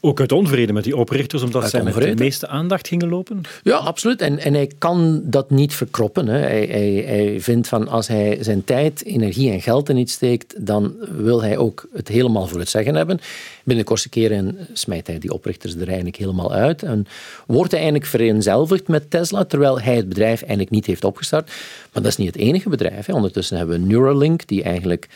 Ook 0.00 0.20
uit 0.20 0.32
onvrede 0.32 0.72
met 0.72 0.84
die 0.84 0.96
oprichters, 0.96 1.42
omdat 1.42 1.70
zij 1.70 1.82
met 1.82 1.94
de 1.94 2.14
meeste 2.16 2.48
aandacht 2.48 2.88
gingen 2.88 3.08
lopen? 3.08 3.40
Ja, 3.62 3.76
absoluut. 3.76 4.20
En, 4.20 4.38
en 4.38 4.54
hij 4.54 4.70
kan 4.78 5.22
dat 5.24 5.50
niet 5.50 5.74
verkroppen. 5.74 6.26
Hè. 6.26 6.38
Hij, 6.38 6.66
hij, 6.70 7.04
hij 7.06 7.40
vindt 7.40 7.68
van 7.68 7.88
als 7.88 8.08
hij 8.08 8.38
zijn 8.40 8.64
tijd, 8.64 9.04
energie 9.04 9.50
en 9.50 9.60
geld 9.60 9.88
in 9.88 9.96
iets 9.96 10.12
steekt, 10.12 10.66
dan 10.66 10.94
wil 11.10 11.42
hij 11.42 11.56
ook 11.56 11.88
het 11.92 12.08
helemaal 12.08 12.46
voor 12.46 12.58
het 12.58 12.68
zeggen 12.68 12.94
hebben. 12.94 13.20
Binnen 13.64 13.84
korte 13.84 14.08
keren 14.08 14.58
smijt 14.72 15.06
hij 15.06 15.18
die 15.18 15.32
oprichters 15.32 15.74
er 15.74 15.86
eigenlijk 15.86 16.16
helemaal 16.16 16.52
uit. 16.52 16.82
En 16.82 17.06
wordt 17.46 17.70
hij 17.70 17.80
eigenlijk 17.80 18.10
vereenzelvigd 18.10 18.88
met 18.88 19.10
Tesla, 19.10 19.44
terwijl 19.44 19.80
hij 19.80 19.96
het 19.96 20.08
bedrijf 20.08 20.40
eigenlijk 20.40 20.70
niet 20.70 20.86
heeft 20.86 21.04
opgestart. 21.04 21.46
Maar 21.92 22.02
dat 22.02 22.10
is 22.12 22.16
niet 22.16 22.26
het 22.26 22.36
enige 22.36 22.68
bedrijf. 22.68 23.06
Hè. 23.06 23.12
Ondertussen 23.12 23.56
hebben 23.56 23.80
we 23.80 23.86
Neuralink, 23.86 24.46
die 24.46 24.62
eigenlijk 24.62 25.08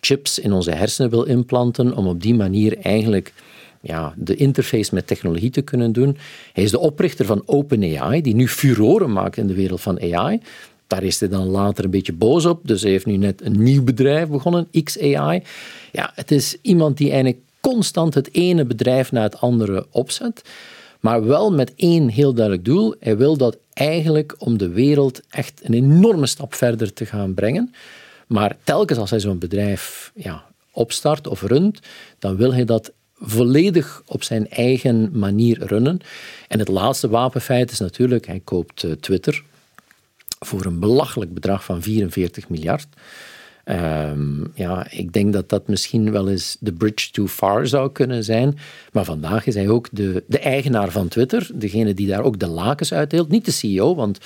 chips 0.00 0.38
in 0.38 0.52
onze 0.52 0.70
hersenen 0.70 1.10
wil 1.10 1.22
implanten 1.22 1.96
om 1.96 2.06
op 2.06 2.22
die 2.22 2.34
manier 2.34 2.78
eigenlijk 2.78 3.32
ja, 3.80 4.14
de 4.16 4.36
interface 4.36 4.94
met 4.94 5.06
technologie 5.06 5.50
te 5.50 5.62
kunnen 5.62 5.92
doen. 5.92 6.16
Hij 6.52 6.64
is 6.64 6.70
de 6.70 6.78
oprichter 6.78 7.26
van 7.26 7.42
OpenAI, 7.46 8.20
die 8.20 8.34
nu 8.34 8.48
furoren 8.48 9.12
maakt 9.12 9.36
in 9.36 9.46
de 9.46 9.54
wereld 9.54 9.80
van 9.80 10.14
AI. 10.14 10.40
Daar 10.86 11.02
is 11.02 11.20
hij 11.20 11.28
dan 11.28 11.46
later 11.46 11.84
een 11.84 11.90
beetje 11.90 12.12
boos 12.12 12.44
op, 12.44 12.60
dus 12.64 12.82
hij 12.82 12.90
heeft 12.90 13.06
nu 13.06 13.16
net 13.16 13.42
een 13.44 13.62
nieuw 13.62 13.82
bedrijf 13.82 14.28
begonnen, 14.28 14.68
XAI. 14.84 15.42
Ja, 15.92 16.12
het 16.14 16.30
is 16.30 16.56
iemand 16.62 16.96
die 16.96 17.10
eigenlijk 17.10 17.42
constant 17.60 18.14
het 18.14 18.34
ene 18.34 18.64
bedrijf 18.64 19.12
na 19.12 19.22
het 19.22 19.40
andere 19.40 19.86
opzet, 19.90 20.42
maar 21.00 21.24
wel 21.24 21.52
met 21.52 21.72
één 21.76 22.08
heel 22.08 22.34
duidelijk 22.34 22.64
doel. 22.64 22.94
Hij 23.00 23.16
wil 23.16 23.36
dat 23.36 23.58
eigenlijk 23.72 24.34
om 24.38 24.58
de 24.58 24.68
wereld 24.68 25.20
echt 25.28 25.60
een 25.64 25.74
enorme 25.74 26.26
stap 26.26 26.54
verder 26.54 26.92
te 26.92 27.06
gaan 27.06 27.34
brengen. 27.34 27.74
Maar 28.30 28.56
telkens 28.64 28.98
als 28.98 29.10
hij 29.10 29.20
zo'n 29.20 29.38
bedrijf 29.38 30.12
ja, 30.14 30.44
opstart 30.72 31.26
of 31.26 31.42
runt, 31.42 31.80
dan 32.18 32.36
wil 32.36 32.54
hij 32.54 32.64
dat 32.64 32.92
volledig 33.14 34.02
op 34.06 34.22
zijn 34.22 34.48
eigen 34.48 35.18
manier 35.18 35.66
runnen. 35.66 36.00
En 36.48 36.58
het 36.58 36.68
laatste 36.68 37.08
wapenfeit 37.08 37.70
is 37.70 37.78
natuurlijk, 37.78 38.26
hij 38.26 38.40
koopt 38.44 38.82
uh, 38.82 38.92
Twitter 38.92 39.42
voor 40.38 40.64
een 40.64 40.78
belachelijk 40.80 41.34
bedrag 41.34 41.64
van 41.64 41.82
44 41.82 42.48
miljard. 42.48 42.86
Um, 43.64 44.52
ja, 44.54 44.90
ik 44.90 45.12
denk 45.12 45.32
dat 45.32 45.48
dat 45.48 45.68
misschien 45.68 46.12
wel 46.12 46.28
eens 46.28 46.56
de 46.60 46.72
bridge 46.72 47.10
too 47.10 47.26
far 47.26 47.66
zou 47.66 47.92
kunnen 47.92 48.24
zijn. 48.24 48.58
Maar 48.92 49.04
vandaag 49.04 49.46
is 49.46 49.54
hij 49.54 49.68
ook 49.68 49.88
de, 49.92 50.24
de 50.26 50.38
eigenaar 50.38 50.90
van 50.90 51.08
Twitter, 51.08 51.50
degene 51.54 51.94
die 51.94 52.06
daar 52.06 52.22
ook 52.22 52.38
de 52.38 52.48
lakens 52.48 52.92
uitdeelt. 52.92 53.28
Niet 53.28 53.44
de 53.44 53.50
CEO, 53.50 53.94
want 53.94 54.18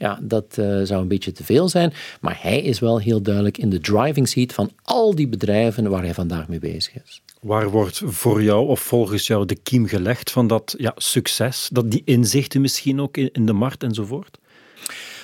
ja, 0.00 0.18
dat 0.22 0.56
uh, 0.58 0.80
zou 0.82 1.02
een 1.02 1.08
beetje 1.08 1.32
te 1.32 1.44
veel 1.44 1.68
zijn. 1.68 1.92
Maar 2.20 2.38
hij 2.40 2.60
is 2.60 2.78
wel 2.78 3.00
heel 3.00 3.22
duidelijk 3.22 3.58
in 3.58 3.70
de 3.70 3.80
driving 3.80 4.28
seat 4.28 4.52
van 4.52 4.70
al 4.82 5.14
die 5.14 5.28
bedrijven 5.28 5.90
waar 5.90 6.02
hij 6.02 6.14
vandaag 6.14 6.48
mee 6.48 6.58
bezig 6.58 6.94
is. 7.04 7.22
Waar 7.40 7.70
wordt 7.70 8.02
voor 8.04 8.42
jou 8.42 8.68
of 8.68 8.80
volgens 8.80 9.26
jou 9.26 9.46
de 9.46 9.54
kiem 9.54 9.86
gelegd 9.86 10.30
van 10.30 10.46
dat 10.46 10.74
ja, 10.78 10.92
succes, 10.96 11.68
dat 11.72 11.90
die 11.90 12.02
inzichten 12.04 12.60
misschien 12.60 13.00
ook 13.00 13.16
in, 13.16 13.30
in 13.32 13.46
de 13.46 13.52
markt 13.52 13.82
enzovoort? 13.82 14.38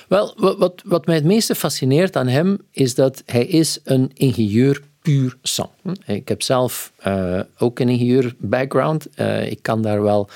Wel, 0.07 0.33
wat, 0.57 0.81
wat 0.85 1.05
mij 1.05 1.15
het 1.15 1.23
meeste 1.23 1.55
fascineert 1.55 2.15
aan 2.15 2.27
hem 2.27 2.57
is 2.71 2.95
dat 2.95 3.23
hij 3.25 3.45
is 3.45 3.79
een 3.83 4.11
ingenieur 4.13 4.81
puur 5.01 5.37
sang. 5.41 5.69
Ik 6.05 6.27
heb 6.27 6.41
zelf 6.41 6.91
uh, 7.07 7.39
ook 7.57 7.79
een 7.79 7.89
ingenieur 7.89 8.35
background. 8.37 9.07
Uh, 9.15 9.51
ik 9.51 9.61
kan 9.61 9.81
daar 9.81 10.01
wel 10.01 10.29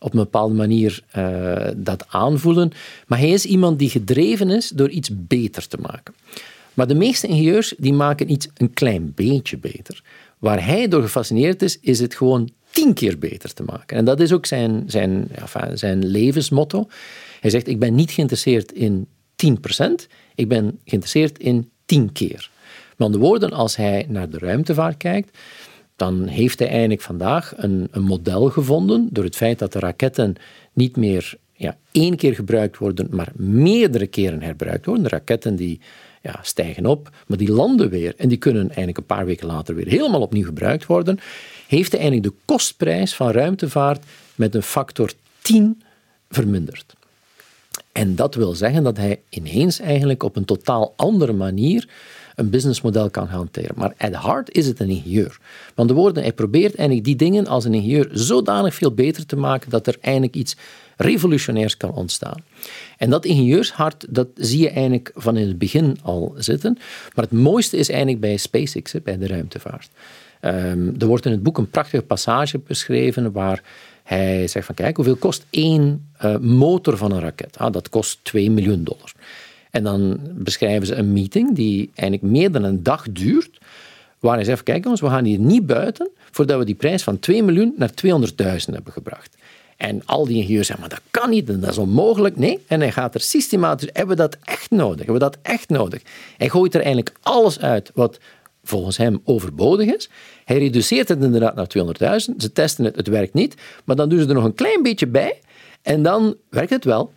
op 0.00 0.12
een 0.12 0.18
bepaalde 0.18 0.54
manier 0.54 1.02
uh, 1.16 1.66
dat 1.76 2.04
aanvoelen. 2.08 2.72
Maar 3.06 3.18
hij 3.18 3.30
is 3.30 3.44
iemand 3.44 3.78
die 3.78 3.90
gedreven 3.90 4.50
is 4.50 4.68
door 4.68 4.88
iets 4.88 5.10
beter 5.12 5.68
te 5.68 5.78
maken. 5.80 6.14
Maar 6.74 6.86
de 6.86 6.94
meeste 6.94 7.26
ingenieurs 7.26 7.74
die 7.78 7.92
maken 7.92 8.30
iets 8.30 8.48
een 8.54 8.72
klein 8.72 9.12
beetje 9.14 9.58
beter. 9.58 10.02
Waar 10.38 10.66
hij 10.66 10.88
door 10.88 11.02
gefascineerd 11.02 11.62
is, 11.62 11.78
is 11.80 12.00
het 12.00 12.14
gewoon 12.14 12.50
tien 12.70 12.94
keer 12.94 13.18
beter 13.18 13.54
te 13.54 13.62
maken. 13.62 13.96
En 13.96 14.04
dat 14.04 14.20
is 14.20 14.32
ook 14.32 14.46
zijn, 14.46 14.84
zijn, 14.86 15.28
zijn 15.74 16.06
levensmotto. 16.06 16.88
Hij 17.40 17.50
zegt, 17.50 17.68
ik 17.68 17.78
ben 17.78 17.94
niet 17.94 18.10
geïnteresseerd 18.10 18.72
in 18.72 19.06
10%, 19.46 20.06
ik 20.34 20.48
ben 20.48 20.78
geïnteresseerd 20.84 21.38
in 21.38 21.70
10 21.86 22.12
keer. 22.12 22.50
Met 22.96 23.06
andere 23.06 23.24
woorden, 23.24 23.52
als 23.52 23.76
hij 23.76 24.06
naar 24.08 24.30
de 24.30 24.38
ruimtevaart 24.38 24.96
kijkt, 24.96 25.38
dan 26.00 26.26
heeft 26.26 26.58
hij 26.58 26.68
eigenlijk 26.68 27.00
vandaag 27.00 27.52
een, 27.56 27.88
een 27.90 28.02
model 28.02 28.48
gevonden 28.48 29.08
door 29.10 29.24
het 29.24 29.36
feit 29.36 29.58
dat 29.58 29.72
de 29.72 29.78
raketten 29.78 30.34
niet 30.72 30.96
meer 30.96 31.34
ja, 31.52 31.76
één 31.92 32.16
keer 32.16 32.34
gebruikt 32.34 32.78
worden, 32.78 33.08
maar 33.10 33.32
meerdere 33.34 34.06
keren 34.06 34.42
herbruikt 34.42 34.86
worden. 34.86 35.04
De 35.04 35.10
raketten 35.10 35.56
die 35.56 35.80
ja, 36.22 36.38
stijgen 36.42 36.86
op, 36.86 37.10
maar 37.26 37.38
die 37.38 37.52
landen 37.52 37.90
weer 37.90 38.14
en 38.16 38.28
die 38.28 38.38
kunnen 38.38 38.62
eigenlijk 38.62 38.98
een 38.98 39.06
paar 39.16 39.26
weken 39.26 39.46
later 39.46 39.74
weer 39.74 39.86
helemaal 39.86 40.20
opnieuw 40.20 40.44
gebruikt 40.44 40.86
worden, 40.86 41.18
heeft 41.66 41.92
hij 41.92 42.00
eigenlijk 42.00 42.32
de 42.32 42.40
kostprijs 42.44 43.14
van 43.14 43.30
ruimtevaart 43.30 44.04
met 44.34 44.54
een 44.54 44.62
factor 44.62 45.12
10 45.40 45.82
verminderd. 46.30 46.94
En 47.92 48.14
dat 48.14 48.34
wil 48.34 48.54
zeggen 48.54 48.82
dat 48.82 48.96
hij 48.96 49.20
ineens 49.28 49.80
eigenlijk 49.80 50.22
op 50.22 50.36
een 50.36 50.44
totaal 50.44 50.92
andere 50.96 51.32
manier 51.32 51.88
een 52.40 52.50
businessmodel 52.50 53.10
kan 53.10 53.26
hanteren. 53.26 53.74
Maar 53.76 53.94
at 53.96 54.22
heart 54.22 54.54
is 54.54 54.66
het 54.66 54.80
een 54.80 54.88
ingenieur. 54.88 55.38
Want 55.74 55.88
de 55.88 55.94
woorden, 55.94 56.22
hij 56.22 56.32
probeert 56.32 56.74
eigenlijk 56.74 57.06
die 57.06 57.16
dingen 57.16 57.46
als 57.46 57.64
een 57.64 57.74
ingenieur 57.74 58.08
zodanig 58.12 58.74
veel 58.74 58.92
beter 58.92 59.26
te 59.26 59.36
maken 59.36 59.70
dat 59.70 59.86
er 59.86 59.96
eigenlijk 60.00 60.34
iets 60.34 60.56
revolutionairs 60.96 61.76
kan 61.76 61.92
ontstaan. 61.92 62.44
En 62.96 63.10
dat 63.10 63.24
ingenieurshart, 63.24 64.06
dat 64.08 64.28
zie 64.34 64.60
je 64.60 64.70
eigenlijk 64.70 65.10
van 65.14 65.36
in 65.36 65.48
het 65.48 65.58
begin 65.58 65.98
al 66.02 66.34
zitten. 66.36 66.78
Maar 67.14 67.24
het 67.24 67.32
mooiste 67.32 67.76
is 67.76 67.88
eigenlijk 67.88 68.20
bij 68.20 68.36
SpaceX, 68.36 68.94
bij 69.02 69.18
de 69.18 69.26
ruimtevaart. 69.26 69.90
Um, 70.42 70.94
er 70.98 71.06
wordt 71.06 71.26
in 71.26 71.32
het 71.32 71.42
boek 71.42 71.58
een 71.58 71.70
prachtige 71.70 72.02
passage 72.02 72.58
beschreven 72.58 73.32
waar 73.32 73.62
hij 74.02 74.46
zegt 74.48 74.66
van 74.66 74.74
kijk, 74.74 74.96
hoeveel 74.96 75.16
kost 75.16 75.44
één 75.50 76.10
uh, 76.24 76.36
motor 76.38 76.96
van 76.96 77.12
een 77.12 77.20
raket? 77.20 77.58
Ah, 77.58 77.72
dat 77.72 77.88
kost 77.88 78.18
2 78.22 78.50
miljoen 78.50 78.84
dollar. 78.84 79.12
En 79.70 79.82
dan 79.82 80.20
beschrijven 80.34 80.86
ze 80.86 80.94
een 80.94 81.12
meeting 81.12 81.54
die 81.54 81.90
eigenlijk 81.94 82.32
meer 82.32 82.52
dan 82.52 82.64
een 82.64 82.82
dag 82.82 83.06
duurt, 83.10 83.58
waar 84.18 84.34
hij 84.34 84.44
zegt, 84.44 84.62
kijk 84.62 84.82
jongens, 84.82 85.02
we 85.02 85.08
gaan 85.08 85.24
hier 85.24 85.38
niet 85.38 85.66
buiten 85.66 86.10
voordat 86.30 86.58
we 86.58 86.64
die 86.64 86.74
prijs 86.74 87.02
van 87.02 87.18
2 87.18 87.42
miljoen 87.42 87.74
naar 87.76 87.90
200.000 87.90 88.74
hebben 88.74 88.92
gebracht. 88.92 89.36
En 89.76 90.02
al 90.06 90.26
die 90.26 90.36
ingenieurs 90.36 90.66
zeggen, 90.66 90.88
maar 90.88 90.98
dat 90.98 91.06
kan 91.10 91.30
niet, 91.30 91.46
dat 91.46 91.70
is 91.70 91.78
onmogelijk. 91.78 92.36
Nee, 92.36 92.58
en 92.66 92.80
hij 92.80 92.92
gaat 92.92 93.14
er 93.14 93.20
systematisch, 93.20 93.88
hebben 93.92 94.16
we 94.16 94.22
dat 94.22 94.36
echt 94.44 94.70
nodig? 94.70 94.96
Hebben 94.96 95.14
we 95.14 95.20
dat 95.20 95.38
echt 95.42 95.68
nodig? 95.68 96.02
Hij 96.36 96.48
gooit 96.48 96.74
er 96.74 96.80
eigenlijk 96.80 97.16
alles 97.20 97.60
uit 97.60 97.90
wat 97.94 98.18
volgens 98.64 98.96
hem 98.96 99.20
overbodig 99.24 99.94
is. 99.94 100.10
Hij 100.44 100.58
reduceert 100.58 101.08
het 101.08 101.22
inderdaad 101.22 101.54
naar 101.54 101.70
200.000. 102.28 102.36
Ze 102.36 102.52
testen 102.52 102.84
het, 102.84 102.96
het 102.96 103.08
werkt 103.08 103.34
niet. 103.34 103.54
Maar 103.84 103.96
dan 103.96 104.08
doen 104.08 104.18
ze 104.18 104.28
er 104.28 104.34
nog 104.34 104.44
een 104.44 104.54
klein 104.54 104.82
beetje 104.82 105.06
bij. 105.06 105.40
En 105.82 106.02
dan 106.02 106.36
werkt 106.50 106.70
het 106.70 106.84
wel. 106.84 107.12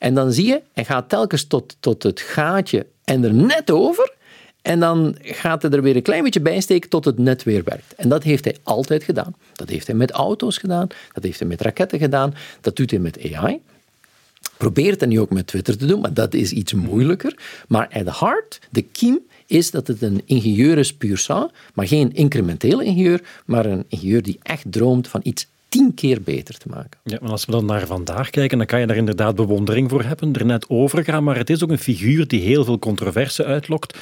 En 0.00 0.14
dan 0.14 0.32
zie 0.32 0.46
je, 0.46 0.62
hij 0.72 0.84
gaat 0.84 1.08
telkens 1.08 1.44
tot, 1.44 1.76
tot 1.80 2.02
het 2.02 2.20
gaatje 2.20 2.86
en 3.04 3.24
er 3.24 3.34
net 3.34 3.70
over. 3.70 4.12
En 4.62 4.80
dan 4.80 5.16
gaat 5.22 5.62
hij 5.62 5.70
er 5.70 5.82
weer 5.82 5.96
een 5.96 6.02
klein 6.02 6.22
beetje 6.22 6.40
bij 6.40 6.60
steken 6.60 6.90
tot 6.90 7.04
het 7.04 7.18
net 7.18 7.42
weer 7.42 7.62
werkt. 7.64 7.94
En 7.94 8.08
dat 8.08 8.22
heeft 8.22 8.44
hij 8.44 8.56
altijd 8.62 9.02
gedaan. 9.02 9.34
Dat 9.52 9.68
heeft 9.68 9.86
hij 9.86 9.96
met 9.96 10.10
auto's 10.10 10.58
gedaan. 10.58 10.86
Dat 11.12 11.24
heeft 11.24 11.38
hij 11.38 11.48
met 11.48 11.60
raketten 11.60 11.98
gedaan. 11.98 12.34
Dat 12.60 12.76
doet 12.76 12.90
hij 12.90 13.00
met 13.00 13.32
AI. 13.32 13.60
Probeert 14.56 15.00
het 15.00 15.08
nu 15.08 15.20
ook 15.20 15.30
met 15.30 15.46
Twitter 15.46 15.76
te 15.76 15.86
doen, 15.86 16.00
maar 16.00 16.14
dat 16.14 16.34
is 16.34 16.52
iets 16.52 16.72
moeilijker. 16.72 17.38
Maar 17.68 17.88
at 17.92 18.04
the 18.04 18.24
heart, 18.24 18.60
de 18.70 18.82
kiem, 18.82 19.18
is 19.46 19.70
dat 19.70 19.86
het 19.86 20.02
een 20.02 20.22
ingenieur 20.24 20.78
is 20.78 20.94
puur 20.94 21.18
sang, 21.18 21.52
maar 21.74 21.86
geen 21.86 22.12
incrementele 22.14 22.84
ingenieur, 22.84 23.22
maar 23.44 23.66
een 23.66 23.84
ingenieur 23.88 24.22
die 24.22 24.38
echt 24.42 24.64
droomt 24.68 25.08
van 25.08 25.20
iets 25.22 25.46
tien 25.70 25.94
keer 25.94 26.22
beter 26.22 26.58
te 26.58 26.68
maken. 26.68 27.00
Ja, 27.04 27.18
maar 27.20 27.30
als 27.30 27.44
we 27.44 27.52
dan 27.52 27.64
naar 27.64 27.86
vandaag 27.86 28.30
kijken, 28.30 28.58
dan 28.58 28.66
kan 28.66 28.80
je 28.80 28.86
daar 28.86 28.96
inderdaad 28.96 29.34
bewondering 29.34 29.90
voor 29.90 30.02
hebben, 30.02 30.32
er 30.32 30.44
net 30.44 30.68
over 30.68 31.04
gaan, 31.04 31.24
maar 31.24 31.36
het 31.36 31.50
is 31.50 31.62
ook 31.62 31.70
een 31.70 31.78
figuur 31.78 32.28
die 32.28 32.40
heel 32.40 32.64
veel 32.64 32.78
controverse 32.78 33.44
uitlokt. 33.44 33.98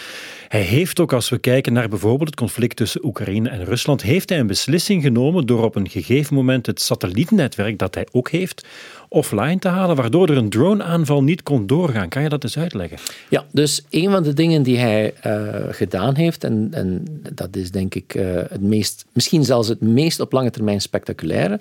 Hij 0.48 0.60
heeft 0.60 1.00
ook, 1.00 1.12
als 1.12 1.28
we 1.28 1.38
kijken 1.38 1.72
naar 1.72 1.88
bijvoorbeeld 1.88 2.28
het 2.28 2.38
conflict 2.38 2.76
tussen 2.76 3.04
Oekraïne 3.04 3.48
en 3.48 3.64
Rusland, 3.64 4.02
heeft 4.02 4.28
hij 4.28 4.38
een 4.38 4.46
beslissing 4.46 5.02
genomen 5.02 5.46
door 5.46 5.64
op 5.64 5.74
een 5.74 5.88
gegeven 5.88 6.34
moment 6.34 6.66
het 6.66 6.80
satellietnetwerk 6.80 7.78
dat 7.78 7.94
hij 7.94 8.06
ook 8.12 8.30
heeft, 8.30 8.66
offline 9.08 9.58
te 9.58 9.68
halen, 9.68 9.96
waardoor 9.96 10.28
er 10.28 10.36
een 10.36 10.48
droneaanval 10.48 11.22
niet 11.22 11.42
kon 11.42 11.66
doorgaan. 11.66 12.08
Kan 12.08 12.22
je 12.22 12.28
dat 12.28 12.42
eens 12.42 12.58
uitleggen? 12.58 12.98
Ja, 13.28 13.46
dus 13.52 13.82
een 13.90 14.10
van 14.10 14.22
de 14.22 14.32
dingen 14.32 14.62
die 14.62 14.78
hij 14.78 15.14
uh, 15.26 15.54
gedaan 15.70 16.14
heeft, 16.14 16.44
en, 16.44 16.68
en, 16.70 17.04
dat 17.34 17.56
is 17.56 17.70
denk 17.70 17.94
ik 17.94 18.14
uh, 18.14 18.24
het 18.34 18.62
meest, 18.62 19.04
misschien 19.12 19.44
zelfs 19.44 19.68
het 19.68 19.80
meest 19.80 20.20
op 20.20 20.32
lange 20.32 20.50
termijn 20.50 20.80
spectaculaire, 20.80 21.60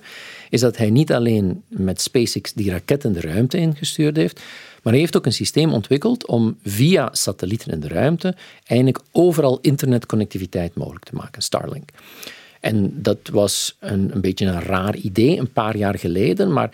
is 0.50 0.60
dat 0.60 0.76
hij 0.76 0.90
niet 0.90 1.12
alleen 1.12 1.62
met 1.68 2.00
SpaceX 2.00 2.52
die 2.52 2.70
raketten 2.70 3.12
de 3.12 3.20
ruimte 3.20 3.58
ingestuurd 3.58 4.16
heeft, 4.16 4.40
maar 4.82 4.92
hij 4.92 5.02
heeft 5.02 5.16
ook 5.16 5.26
een 5.26 5.32
systeem 5.32 5.72
ontwikkeld 5.72 6.26
om 6.26 6.56
via 6.64 7.08
satellieten 7.12 7.72
in 7.72 7.80
de 7.80 7.88
ruimte 7.88 8.34
eigenlijk 8.66 9.00
overal 9.12 9.58
internetconnectiviteit 9.60 10.74
mogelijk 10.74 11.04
te 11.04 11.14
maken, 11.14 11.42
Starlink. 11.42 11.90
En 12.60 13.02
dat 13.02 13.18
was 13.32 13.76
een, 13.80 14.10
een 14.14 14.20
beetje 14.20 14.46
een 14.46 14.62
raar 14.62 14.96
idee 14.96 15.38
een 15.38 15.52
paar 15.52 15.76
jaar 15.76 15.98
geleden, 15.98 16.52
maar 16.52 16.70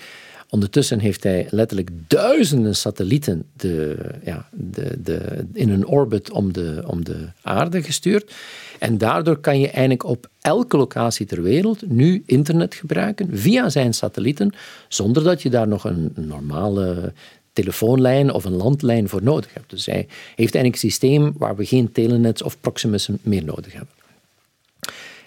Ondertussen 0.54 0.98
heeft 0.98 1.22
hij 1.22 1.46
letterlijk 1.50 1.90
duizenden 2.06 2.76
satellieten 2.76 3.44
de, 3.56 3.96
ja, 4.24 4.48
de, 4.52 5.02
de, 5.02 5.44
in 5.52 5.70
een 5.70 5.86
orbit 5.86 6.30
om 6.30 6.52
de, 6.52 6.82
om 6.86 7.04
de 7.04 7.28
aarde 7.42 7.82
gestuurd. 7.82 8.34
En 8.78 8.98
daardoor 8.98 9.36
kan 9.36 9.60
je 9.60 9.66
eigenlijk 9.66 10.04
op 10.04 10.28
elke 10.40 10.76
locatie 10.76 11.26
ter 11.26 11.42
wereld 11.42 11.90
nu 11.90 12.22
internet 12.26 12.74
gebruiken 12.74 13.28
via 13.38 13.68
zijn 13.68 13.94
satellieten, 13.94 14.52
zonder 14.88 15.22
dat 15.22 15.42
je 15.42 15.50
daar 15.50 15.68
nog 15.68 15.84
een 15.84 16.12
normale 16.14 17.12
telefoonlijn 17.52 18.32
of 18.32 18.44
een 18.44 18.56
landlijn 18.56 19.08
voor 19.08 19.22
nodig 19.22 19.54
hebt. 19.54 19.70
Dus 19.70 19.86
hij 19.86 20.06
heeft 20.34 20.54
eigenlijk 20.54 20.74
een 20.74 20.90
systeem 20.90 21.32
waar 21.36 21.56
we 21.56 21.64
geen 21.64 21.92
telenets 21.92 22.42
of 22.42 22.60
Proximus 22.60 23.08
meer 23.22 23.44
nodig 23.44 23.72
hebben. 23.72 23.94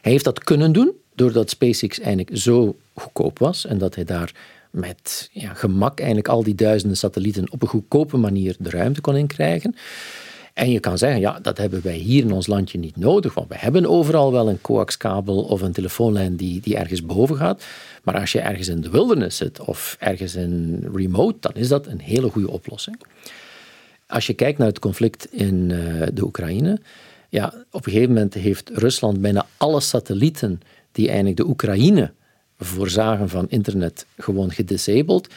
Hij 0.02 0.12
heeft 0.12 0.26
dat 0.26 0.44
kunnen 0.44 0.72
doen 0.72 0.92
doordat 1.16 1.50
SpaceX 1.50 2.00
eigenlijk 2.00 2.38
zo 2.38 2.76
goedkoop 2.94 3.40
was 3.40 3.66
en 3.66 3.78
dat 3.78 3.96
hij 3.96 4.04
daar 4.04 4.32
met 4.78 5.30
ja, 5.32 5.54
gemak 5.54 5.98
eigenlijk 5.98 6.28
al 6.28 6.44
die 6.44 6.56
duizenden 6.56 6.98
satellieten 6.98 7.52
op 7.52 7.62
een 7.62 7.68
goedkope 7.68 8.18
manier 8.18 8.56
de 8.60 8.70
ruimte 8.70 9.02
kon 9.02 9.16
inkrijgen. 9.16 9.76
En 10.54 10.72
je 10.72 10.80
kan 10.80 10.98
zeggen, 10.98 11.20
ja, 11.20 11.40
dat 11.40 11.58
hebben 11.58 11.82
wij 11.84 11.96
hier 11.96 12.24
in 12.24 12.32
ons 12.32 12.48
landje 12.48 12.78
niet 12.80 12.96
nodig, 12.96 13.34
want 13.34 13.50
we 13.50 13.56
hebben 13.58 13.86
overal 13.86 14.32
wel 14.32 14.50
een 14.50 14.62
coaxkabel 14.62 15.44
of 15.44 15.62
een 15.62 15.72
telefoonlijn 15.72 16.36
die, 16.36 16.62
die 16.62 16.78
ergens 16.78 17.06
boven 17.06 17.36
gaat. 17.36 17.64
Maar 18.04 18.20
als 18.20 18.32
je 18.32 18.40
ergens 18.40 18.68
in 18.68 18.82
de 18.82 18.90
wildernis 18.90 19.38
zit 19.38 19.60
of 19.60 19.96
ergens 20.00 20.36
in 20.36 20.86
remote, 20.94 21.38
dan 21.40 21.52
is 21.54 21.68
dat 21.68 21.88
een 21.88 22.00
hele 22.00 22.30
goede 22.30 22.52
oplossing. 22.52 23.02
Als 24.08 24.28
je 24.28 24.34
kijkt 24.34 24.58
naar 24.58 24.68
het 24.68 24.80
conflict 24.80 25.28
in 25.32 25.70
uh, 25.70 26.08
de 26.14 26.24
Oekraïne, 26.24 26.80
ja, 27.30 27.54
op 27.72 27.86
een 27.86 27.92
gegeven 27.92 28.14
moment 28.14 28.34
heeft 28.34 28.70
Rusland 28.74 29.22
bijna 29.22 29.46
alle 29.58 29.80
satellieten 29.80 30.62
die 30.92 31.08
eigenlijk 31.08 31.38
de 31.38 31.48
Oekraïne 31.48 32.12
voorzagen 32.58 33.30
van 33.30 33.50
internet 33.50 34.06
gewoon 34.18 34.52
gedisabled. 34.52 35.28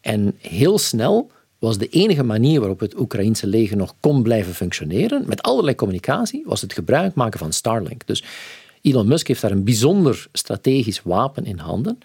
En 0.00 0.34
heel 0.38 0.78
snel 0.78 1.30
was 1.58 1.78
de 1.78 1.88
enige 1.88 2.22
manier 2.22 2.58
waarop 2.58 2.80
het 2.80 2.98
Oekraïense 2.98 3.46
leger 3.46 3.76
nog 3.76 3.94
kon 4.00 4.22
blijven 4.22 4.54
functioneren, 4.54 5.22
met 5.26 5.42
allerlei 5.42 5.76
communicatie, 5.76 6.42
was 6.46 6.60
het 6.60 6.72
gebruik 6.72 7.14
maken 7.14 7.38
van 7.38 7.52
Starlink. 7.52 8.06
Dus 8.06 8.24
Elon 8.82 9.08
Musk 9.08 9.28
heeft 9.28 9.40
daar 9.40 9.50
een 9.50 9.64
bijzonder 9.64 10.28
strategisch 10.32 11.02
wapen 11.02 11.44
in 11.44 11.58
handen. 11.58 11.98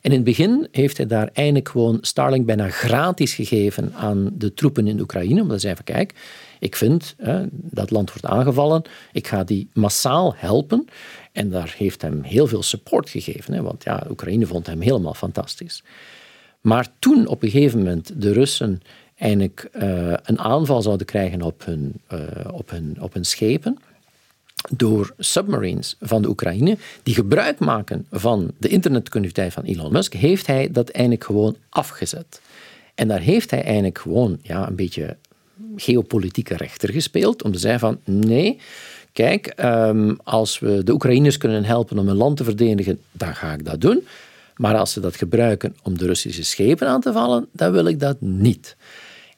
En 0.00 0.10
in 0.10 0.16
het 0.16 0.24
begin 0.24 0.68
heeft 0.70 0.96
hij 0.96 1.06
daar 1.06 1.30
eigenlijk 1.32 1.68
gewoon 1.68 1.98
Starlink 2.00 2.46
bijna 2.46 2.68
gratis 2.68 3.34
gegeven 3.34 3.92
aan 3.94 4.30
de 4.32 4.54
troepen 4.54 4.86
in 4.86 5.00
Oekraïne. 5.00 5.40
Omdat 5.40 5.50
hij 5.50 5.58
zei 5.58 5.74
van 5.74 5.84
kijk, 5.84 6.14
ik 6.58 6.76
vind 6.76 7.14
hè, 7.16 7.44
dat 7.50 7.90
land 7.90 8.08
wordt 8.08 8.26
aangevallen, 8.26 8.82
ik 9.12 9.26
ga 9.26 9.44
die 9.44 9.68
massaal 9.72 10.34
helpen. 10.36 10.86
En 11.32 11.50
daar 11.50 11.74
heeft 11.78 12.02
hem 12.02 12.22
heel 12.22 12.46
veel 12.46 12.62
support 12.62 13.10
gegeven, 13.10 13.54
hè, 13.54 13.62
want 13.62 13.84
ja, 13.84 14.06
Oekraïne 14.10 14.46
vond 14.46 14.66
hem 14.66 14.80
helemaal 14.80 15.14
fantastisch. 15.14 15.82
Maar 16.60 16.88
toen 16.98 17.26
op 17.26 17.42
een 17.42 17.50
gegeven 17.50 17.78
moment 17.78 18.22
de 18.22 18.32
Russen 18.32 18.82
eigenlijk 19.16 19.68
uh, 19.72 20.12
een 20.22 20.38
aanval 20.38 20.82
zouden 20.82 21.06
krijgen 21.06 21.42
op 21.42 21.64
hun, 21.64 22.00
uh, 22.12 22.20
op, 22.52 22.70
hun, 22.70 22.96
op 23.00 23.12
hun 23.12 23.24
schepen 23.24 23.78
door 24.68 25.14
submarines 25.18 25.96
van 26.00 26.22
de 26.22 26.28
Oekraïne, 26.28 26.76
die 27.02 27.14
gebruik 27.14 27.58
maken 27.58 28.06
van 28.10 28.50
de 28.58 28.68
internetconnectiviteit 28.68 29.52
van 29.52 29.64
Elon 29.64 29.92
Musk, 29.92 30.12
heeft 30.12 30.46
hij 30.46 30.70
dat 30.70 30.88
eigenlijk 30.88 31.24
gewoon 31.24 31.56
afgezet. 31.68 32.40
En 32.94 33.08
daar 33.08 33.20
heeft 33.20 33.50
hij 33.50 33.62
eigenlijk 33.62 33.98
gewoon 33.98 34.38
ja, 34.42 34.68
een 34.68 34.74
beetje 34.74 35.16
geopolitieke 35.76 36.56
rechter 36.56 36.92
gespeeld 36.92 37.42
om 37.42 37.52
te 37.52 37.58
zeggen 37.58 37.80
van 37.80 37.98
nee, 38.04 38.58
kijk, 39.12 39.46
ehm, 39.46 40.14
als 40.24 40.58
we 40.58 40.84
de 40.84 40.92
Oekraïners 40.92 41.36
kunnen 41.36 41.64
helpen 41.64 41.98
om 41.98 42.06
hun 42.06 42.16
land 42.16 42.36
te 42.36 42.44
verdedigen, 42.44 43.00
dan 43.12 43.34
ga 43.34 43.52
ik 43.52 43.64
dat 43.64 43.80
doen. 43.80 44.06
Maar 44.56 44.76
als 44.76 44.92
ze 44.92 45.00
dat 45.00 45.16
gebruiken 45.16 45.76
om 45.82 45.98
de 45.98 46.06
Russische 46.06 46.44
schepen 46.44 46.88
aan 46.88 47.00
te 47.00 47.12
vallen, 47.12 47.48
dan 47.52 47.72
wil 47.72 47.86
ik 47.86 48.00
dat 48.00 48.20
niet. 48.20 48.76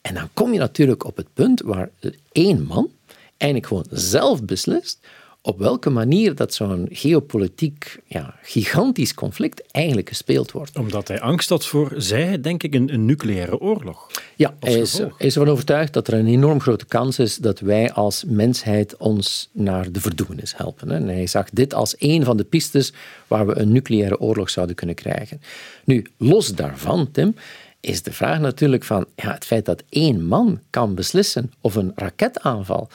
En 0.00 0.14
dan 0.14 0.28
kom 0.32 0.52
je 0.52 0.58
natuurlijk 0.58 1.04
op 1.04 1.16
het 1.16 1.26
punt 1.34 1.60
waar 1.60 1.90
één 2.32 2.62
man 2.62 2.90
eigenlijk 3.36 3.66
gewoon 3.66 3.86
zelf 3.90 4.44
beslist 4.44 4.98
op 5.42 5.58
welke 5.58 5.90
manier 5.90 6.34
dat 6.34 6.54
zo'n 6.54 6.88
geopolitiek 6.90 8.00
ja, 8.06 8.34
gigantisch 8.42 9.14
conflict 9.14 9.62
eigenlijk 9.70 10.08
gespeeld 10.08 10.52
wordt. 10.52 10.78
Omdat 10.78 11.08
hij 11.08 11.20
angst 11.20 11.48
had 11.48 11.66
voor, 11.66 11.92
zij 11.96 12.40
denk 12.40 12.62
ik, 12.62 12.74
een, 12.74 12.92
een 12.92 13.04
nucleaire 13.04 13.60
oorlog. 13.60 14.10
Ja, 14.36 14.54
hij 14.60 14.74
is, 14.74 14.98
hij 14.98 15.10
is 15.18 15.34
ervan 15.34 15.52
overtuigd 15.52 15.92
dat 15.92 16.08
er 16.08 16.14
een 16.14 16.26
enorm 16.26 16.60
grote 16.60 16.84
kans 16.84 17.18
is 17.18 17.36
dat 17.36 17.60
wij 17.60 17.92
als 17.92 18.24
mensheid 18.26 18.96
ons 18.96 19.48
naar 19.52 19.92
de 19.92 20.00
verdoemenis 20.00 20.56
helpen. 20.56 20.90
En 20.90 21.08
hij 21.08 21.26
zag 21.26 21.50
dit 21.50 21.74
als 21.74 21.94
een 21.98 22.24
van 22.24 22.36
de 22.36 22.44
pistes 22.44 22.92
waar 23.26 23.46
we 23.46 23.58
een 23.58 23.72
nucleaire 23.72 24.20
oorlog 24.20 24.50
zouden 24.50 24.76
kunnen 24.76 24.94
krijgen. 24.94 25.40
Nu, 25.84 26.06
los 26.16 26.54
daarvan, 26.54 27.10
Tim, 27.10 27.34
is 27.80 28.02
de 28.02 28.12
vraag 28.12 28.40
natuurlijk 28.40 28.84
van 28.84 29.06
ja, 29.16 29.32
het 29.32 29.44
feit 29.44 29.64
dat 29.64 29.82
één 29.88 30.24
man 30.24 30.60
kan 30.70 30.94
beslissen 30.94 31.52
of 31.60 31.74
een 31.74 31.92
raketaanval 31.94 32.88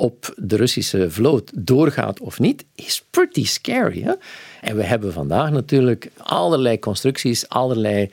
op 0.00 0.34
de 0.36 0.56
Russische 0.56 1.10
vloot 1.10 1.50
doorgaat 1.54 2.20
of 2.20 2.38
niet, 2.38 2.64
is 2.74 3.04
pretty 3.10 3.44
scary. 3.44 4.02
Hè? 4.02 4.12
En 4.60 4.76
we 4.76 4.82
hebben 4.82 5.12
vandaag 5.12 5.50
natuurlijk 5.50 6.10
allerlei 6.16 6.78
constructies, 6.78 7.48
allerlei 7.48 8.10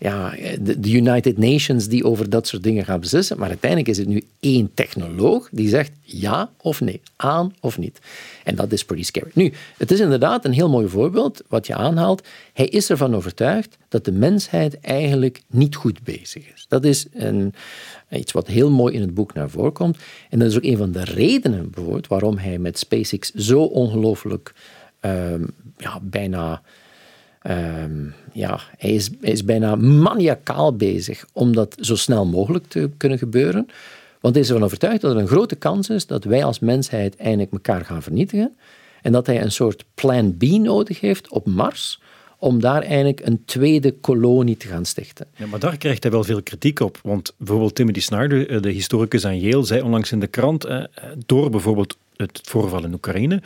ja, 0.00 0.34
de, 0.60 0.90
United 0.90 1.38
Nations 1.38 1.88
die 1.88 2.04
over 2.04 2.30
dat 2.30 2.46
soort 2.46 2.62
dingen 2.62 2.84
gaan 2.84 3.00
beslissen. 3.00 3.38
Maar 3.38 3.48
uiteindelijk 3.48 3.90
is 3.90 3.98
het 3.98 4.08
nu 4.08 4.24
één 4.40 4.70
technoloog 4.74 5.48
die 5.52 5.68
zegt 5.68 5.92
ja 6.02 6.50
of 6.60 6.80
nee, 6.80 7.00
aan 7.16 7.54
of 7.60 7.78
niet. 7.78 7.98
En 8.44 8.54
dat 8.54 8.72
is 8.72 8.84
pretty 8.84 9.04
scary. 9.04 9.30
Nu, 9.34 9.52
het 9.76 9.90
is 9.90 10.00
inderdaad 10.00 10.44
een 10.44 10.52
heel 10.52 10.68
mooi 10.68 10.88
voorbeeld 10.88 11.42
wat 11.48 11.66
je 11.66 11.74
aanhaalt. 11.74 12.26
Hij 12.52 12.66
is 12.66 12.90
ervan 12.90 13.14
overtuigd 13.14 13.76
dat 13.88 14.04
de 14.04 14.12
mensheid 14.12 14.80
eigenlijk 14.80 15.42
niet 15.46 15.76
goed 15.76 16.02
bezig 16.02 16.54
is. 16.54 16.64
Dat 16.68 16.84
is 16.84 17.06
een, 17.12 17.54
iets 18.10 18.32
wat 18.32 18.46
heel 18.46 18.70
mooi 18.70 18.94
in 18.94 19.00
het 19.00 19.14
boek 19.14 19.34
naar 19.34 19.50
voren 19.50 19.72
komt. 19.72 19.98
En 20.30 20.38
dat 20.38 20.48
is 20.48 20.56
ook 20.56 20.64
een 20.64 20.76
van 20.76 20.92
de 20.92 21.04
redenen 21.04 21.70
bijvoorbeeld 21.70 22.06
waarom 22.06 22.38
hij 22.38 22.58
met 22.58 22.78
SpaceX 22.78 23.30
zo 23.34 23.62
ongelooflijk 23.62 24.54
um, 25.00 25.46
ja, 25.76 26.00
bijna 26.02 26.62
Ehm, 27.40 28.06
ja, 28.32 28.60
hij 28.78 28.90
is, 28.90 29.10
hij 29.20 29.30
is 29.30 29.44
bijna 29.44 29.74
maniacaal 29.76 30.76
bezig 30.76 31.24
om 31.32 31.54
dat 31.54 31.76
zo 31.80 31.96
snel 31.96 32.26
mogelijk 32.26 32.66
te 32.66 32.90
kunnen 32.96 33.18
gebeuren. 33.18 33.66
Want 34.20 34.34
hij 34.34 34.42
is 34.42 34.50
ervan 34.50 34.64
overtuigd 34.64 35.00
dat 35.00 35.14
er 35.14 35.20
een 35.20 35.26
grote 35.26 35.56
kans 35.56 35.88
is 35.88 36.06
dat 36.06 36.24
wij 36.24 36.44
als 36.44 36.58
mensheid 36.58 37.16
eindelijk 37.16 37.52
elkaar 37.52 37.84
gaan 37.84 38.02
vernietigen. 38.02 38.56
En 39.02 39.12
dat 39.12 39.26
hij 39.26 39.42
een 39.42 39.52
soort 39.52 39.84
plan 39.94 40.36
B 40.36 40.42
nodig 40.42 41.00
heeft 41.00 41.28
op 41.28 41.46
Mars 41.46 42.00
om 42.38 42.60
daar 42.60 42.82
eigenlijk 42.82 43.20
een 43.24 43.44
tweede 43.44 43.92
kolonie 43.92 44.56
te 44.56 44.66
gaan 44.66 44.84
stichten. 44.84 45.26
Ja, 45.36 45.46
maar 45.46 45.58
daar 45.58 45.76
krijgt 45.76 46.02
hij 46.02 46.12
wel 46.12 46.24
veel 46.24 46.42
kritiek 46.42 46.80
op. 46.80 46.98
Want 47.02 47.34
bijvoorbeeld 47.36 47.74
Timothy 47.74 48.00
Snyder, 48.00 48.50
eh, 48.50 48.60
de 48.62 48.70
historicus 48.70 49.24
aan 49.24 49.40
Yale, 49.40 49.64
zei 49.64 49.82
onlangs 49.82 50.12
in 50.12 50.20
de 50.20 50.26
krant, 50.26 50.64
eh, 50.64 50.82
door 51.26 51.50
bijvoorbeeld 51.50 51.96
het 52.16 52.40
voorval 52.42 52.84
in 52.84 52.94
Oekraïne, 52.94 53.42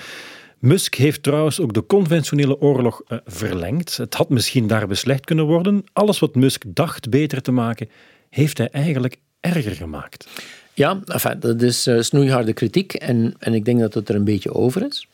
Musk 0.64 0.94
heeft 0.94 1.22
trouwens 1.22 1.60
ook 1.60 1.74
de 1.74 1.86
conventionele 1.86 2.60
oorlog 2.60 3.02
uh, 3.08 3.18
verlengd. 3.24 3.96
Het 3.96 4.14
had 4.14 4.28
misschien 4.28 4.66
daar 4.66 4.86
beslecht 4.86 5.24
kunnen 5.24 5.44
worden. 5.44 5.84
Alles 5.92 6.18
wat 6.18 6.34
Musk 6.34 6.64
dacht 6.66 7.10
beter 7.10 7.42
te 7.42 7.52
maken, 7.52 7.88
heeft 8.30 8.58
hij 8.58 8.68
eigenlijk 8.70 9.16
erger 9.40 9.74
gemaakt. 9.74 10.28
Ja, 10.74 11.00
dat 11.38 11.62
is 11.62 11.86
uh, 11.86 12.00
snoeiharde 12.00 12.52
kritiek 12.52 12.94
en, 12.94 13.34
en 13.38 13.54
ik 13.54 13.64
denk 13.64 13.80
dat 13.80 13.94
het 13.94 14.08
er 14.08 14.14
een 14.14 14.24
beetje 14.24 14.54
over 14.54 14.86
is. 14.86 15.08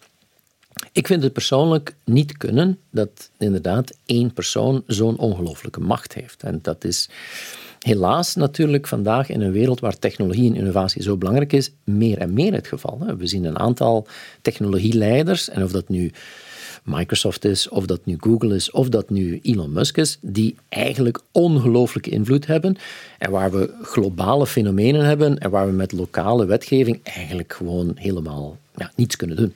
Ik 0.92 1.06
vind 1.06 1.22
het 1.22 1.32
persoonlijk 1.32 1.94
niet 2.04 2.36
kunnen 2.36 2.78
dat 2.90 3.30
inderdaad 3.38 3.96
één 4.06 4.32
persoon 4.32 4.82
zo'n 4.86 5.18
ongelooflijke 5.18 5.80
macht 5.80 6.14
heeft. 6.14 6.42
En 6.42 6.58
dat 6.62 6.84
is 6.84 7.08
helaas 7.84 8.34
natuurlijk 8.34 8.86
vandaag 8.86 9.28
in 9.28 9.40
een 9.40 9.52
wereld 9.52 9.80
waar 9.80 9.98
technologie 9.98 10.50
en 10.50 10.56
innovatie 10.56 11.02
zo 11.02 11.16
belangrijk 11.16 11.52
is, 11.52 11.70
meer 11.84 12.18
en 12.18 12.32
meer 12.32 12.52
het 12.52 12.66
geval. 12.66 12.98
We 13.18 13.26
zien 13.26 13.44
een 13.44 13.58
aantal 13.58 14.06
technologieleiders, 14.42 15.48
en 15.48 15.62
of 15.62 15.72
dat 15.72 15.88
nu 15.88 16.12
Microsoft 16.84 17.44
is, 17.44 17.68
of 17.68 17.86
dat 17.86 18.00
nu 18.04 18.16
Google 18.18 18.54
is, 18.54 18.70
of 18.70 18.88
dat 18.88 19.10
nu 19.10 19.40
Elon 19.42 19.72
Musk 19.72 19.96
is, 19.96 20.18
die 20.20 20.54
eigenlijk 20.68 21.20
ongelooflijke 21.32 22.10
invloed 22.10 22.46
hebben 22.46 22.76
en 23.18 23.30
waar 23.30 23.50
we 23.50 23.70
globale 23.82 24.46
fenomenen 24.46 25.04
hebben 25.04 25.38
en 25.38 25.50
waar 25.50 25.66
we 25.66 25.72
met 25.72 25.92
lokale 25.92 26.46
wetgeving 26.46 27.00
eigenlijk 27.02 27.52
gewoon 27.52 27.92
helemaal 27.94 28.58
ja, 28.76 28.92
niets 28.94 29.16
kunnen 29.16 29.36
doen. 29.36 29.54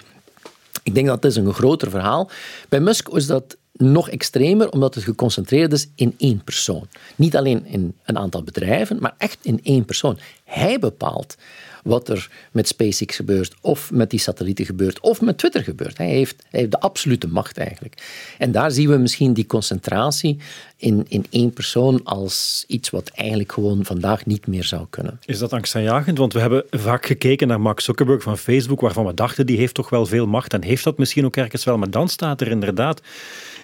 Ik 0.83 0.95
denk 0.95 1.07
dat 1.07 1.23
dat 1.23 1.31
is 1.31 1.37
een 1.37 1.55
groter 1.55 1.91
verhaal. 1.91 2.31
Bij 2.69 2.81
Musk 2.81 3.09
is 3.09 3.27
dat 3.27 3.57
nog 3.77 4.11
extremer, 4.11 4.71
omdat 4.71 4.95
het 4.95 5.05
geconcentreerd 5.05 5.73
is 5.73 5.89
in 5.95 6.15
één 6.19 6.45
persoon. 6.45 6.89
Niet 7.17 7.37
alleen 7.37 7.67
in 7.67 7.95
een 8.05 8.19
aantal 8.19 8.43
bedrijven, 8.43 8.99
maar 9.01 9.15
echt 9.19 9.39
in 9.43 9.61
één 9.63 9.85
persoon. 9.85 10.19
Hij 10.45 10.79
bepaalt 10.79 11.37
wat 11.85 12.09
er 12.09 12.31
met 12.53 12.68
SpaceX 12.68 13.16
gebeurt, 13.16 13.55
of 13.61 13.90
met 13.90 14.11
die 14.11 14.20
satellieten 14.20 14.64
gebeurt, 14.64 15.01
of 15.01 15.20
met 15.20 15.38
Twitter 15.38 15.62
gebeurt. 15.62 15.99
Hij 15.99 16.09
heeft, 16.09 16.44
hij 16.51 16.61
heeft 16.61 16.73
de 16.73 16.81
absolute 16.81 17.29
macht 17.29 17.59
eigenlijk. 17.59 18.03
En 18.38 18.53
daar 18.53 18.70
zien 18.70 18.88
we 18.88 18.97
misschien 18.97 19.33
die 19.33 19.47
concentratie 19.47 20.38
in, 20.77 21.05
in 21.09 21.27
één 21.31 21.53
persoon 21.53 22.01
als 22.05 22.64
iets 22.66 22.90
wat 22.90 23.09
eigenlijk 23.09 23.53
gewoon 23.53 23.85
vandaag 23.85 24.27
niet 24.27 24.47
meer 24.47 24.64
zou 24.64 24.87
kunnen. 24.90 25.20
Is 25.25 25.38
dat 25.38 25.53
angstaanjagend? 25.53 26.18
Want 26.18 26.33
we 26.33 26.40
hebben 26.40 26.64
vaak 26.70 27.07
gekeken 27.07 27.49
naar 27.49 27.61
Mark 27.61 27.81
Zuckerberg 27.81 28.23
van 28.23 28.38
Facebook, 28.38 28.81
waarvan 28.81 29.07
we 29.07 29.14
dachten 29.14 29.47
die 29.47 29.59
heeft 29.59 29.75
toch 29.75 29.90
wel 29.90 30.07
veel 30.07 30.27
macht 30.27 30.53
en 30.53 30.62
heeft 30.62 30.85
dat 30.85 30.99
misschien 30.99 31.25
ook 31.25 31.37
ergens 31.37 31.64
wel. 31.64 31.79
Maar 31.79 31.90
dan 31.90 32.09
staat 32.09 32.40
er 32.40 32.49
inderdaad 32.49 33.01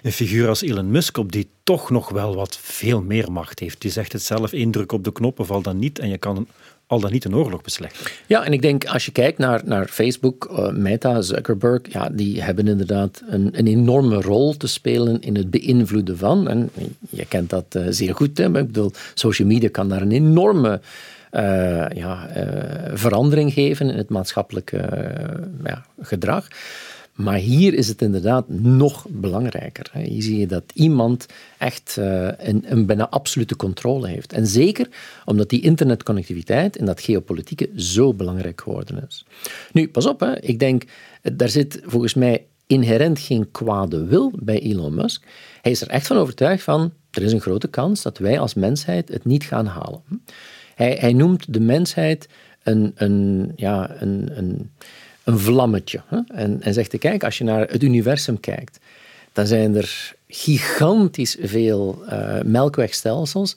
een 0.01 0.11
figuur 0.11 0.47
als 0.47 0.61
Elon 0.61 0.91
Musk 0.91 1.17
op 1.17 1.31
die 1.31 1.49
toch 1.63 1.89
nog 1.89 2.09
wel 2.09 2.35
wat 2.35 2.57
veel 2.61 3.01
meer 3.01 3.31
macht 3.31 3.59
heeft. 3.59 3.81
Die 3.81 3.91
zegt 3.91 4.11
het 4.13 4.23
zelf, 4.23 4.53
indruk 4.53 4.91
op 4.91 5.03
de 5.03 5.11
knoppen 5.11 5.45
valt 5.45 5.63
dan 5.63 5.79
niet 5.79 5.99
en 5.99 6.09
je 6.09 6.17
kan 6.17 6.47
al 6.91 6.99
dan 6.99 7.11
niet 7.11 7.25
een 7.25 7.35
oorlog 7.35 7.61
beslechten. 7.61 8.11
Ja, 8.27 8.45
en 8.45 8.53
ik 8.53 8.61
denk 8.61 8.85
als 8.85 9.05
je 9.05 9.11
kijkt 9.11 9.37
naar, 9.37 9.61
naar 9.65 9.87
Facebook, 9.87 10.49
uh, 10.51 10.69
Meta, 10.69 11.21
Zuckerberg, 11.21 11.81
ja, 11.83 12.09
die 12.11 12.41
hebben 12.41 12.67
inderdaad 12.67 13.23
een, 13.27 13.49
een 13.51 13.67
enorme 13.67 14.21
rol 14.21 14.57
te 14.57 14.67
spelen 14.67 15.21
in 15.21 15.35
het 15.35 15.49
beïnvloeden 15.49 16.17
van. 16.17 16.47
En 16.47 16.69
je 17.09 17.25
kent 17.25 17.49
dat 17.49 17.65
uh, 17.77 17.85
zeer 17.89 18.15
goed, 18.15 18.37
hè? 18.37 18.45
ik 18.45 18.51
bedoel, 18.51 18.91
social 19.13 19.47
media 19.47 19.69
kan 19.71 19.89
daar 19.89 20.01
een 20.01 20.11
enorme 20.11 20.81
uh, 21.31 21.85
ja, 21.89 22.29
verandering 22.93 23.53
geven 23.53 23.89
in 23.89 23.97
het 23.97 24.09
maatschappelijke 24.09 24.77
ja, 25.63 25.85
gedrag. 26.01 26.47
Maar 27.13 27.37
hier 27.37 27.73
is 27.73 27.87
het 27.87 28.01
inderdaad 28.01 28.49
nog 28.49 29.05
belangrijker. 29.09 29.91
Hier 29.93 30.21
zie 30.21 30.39
je 30.39 30.47
dat 30.47 30.63
iemand 30.73 31.25
echt 31.57 31.95
uh, 31.99 32.27
een, 32.37 32.63
een, 32.65 32.85
bijna 32.85 33.09
absolute 33.09 33.55
controle 33.55 34.07
heeft. 34.07 34.33
En 34.33 34.47
zeker 34.47 34.87
omdat 35.25 35.49
die 35.49 35.61
internetconnectiviteit 35.61 36.77
en 36.77 36.85
dat 36.85 37.01
geopolitieke 37.01 37.69
zo 37.75 38.13
belangrijk 38.13 38.61
geworden 38.61 39.05
is. 39.07 39.25
Nu, 39.71 39.89
pas 39.89 40.05
op, 40.05 40.19
hè. 40.19 40.39
ik 40.39 40.59
denk, 40.59 40.83
daar 41.21 41.49
zit 41.49 41.81
volgens 41.83 42.13
mij 42.13 42.45
inherent 42.67 43.19
geen 43.19 43.51
kwade 43.51 44.05
wil 44.05 44.31
bij 44.39 44.59
Elon 44.59 44.95
Musk. 44.95 45.25
Hij 45.61 45.71
is 45.71 45.81
er 45.81 45.87
echt 45.87 46.07
van 46.07 46.17
overtuigd 46.17 46.63
van, 46.63 46.93
er 47.11 47.23
is 47.23 47.31
een 47.31 47.41
grote 47.41 47.67
kans 47.67 48.01
dat 48.01 48.17
wij 48.17 48.39
als 48.39 48.53
mensheid 48.53 49.09
het 49.09 49.25
niet 49.25 49.43
gaan 49.43 49.65
halen. 49.65 50.01
Hij, 50.75 50.97
hij 50.99 51.13
noemt 51.13 51.53
de 51.53 51.59
mensheid 51.59 52.29
een, 52.63 52.91
een, 52.95 53.51
ja, 53.55 54.01
een, 54.01 54.37
een 54.37 54.71
een 55.23 55.39
vlammetje. 55.39 56.01
Hè? 56.05 56.19
En, 56.27 56.61
en 56.61 56.73
zegt 56.73 56.91
hij, 56.91 56.99
kijk, 56.99 57.23
als 57.23 57.37
je 57.37 57.43
naar 57.43 57.67
het 57.67 57.83
universum 57.83 58.39
kijkt, 58.39 58.79
dan 59.33 59.47
zijn 59.47 59.75
er 59.75 60.15
gigantisch 60.27 61.37
veel 61.41 62.03
uh, 62.09 62.41
melkwegstelsels. 62.45 63.55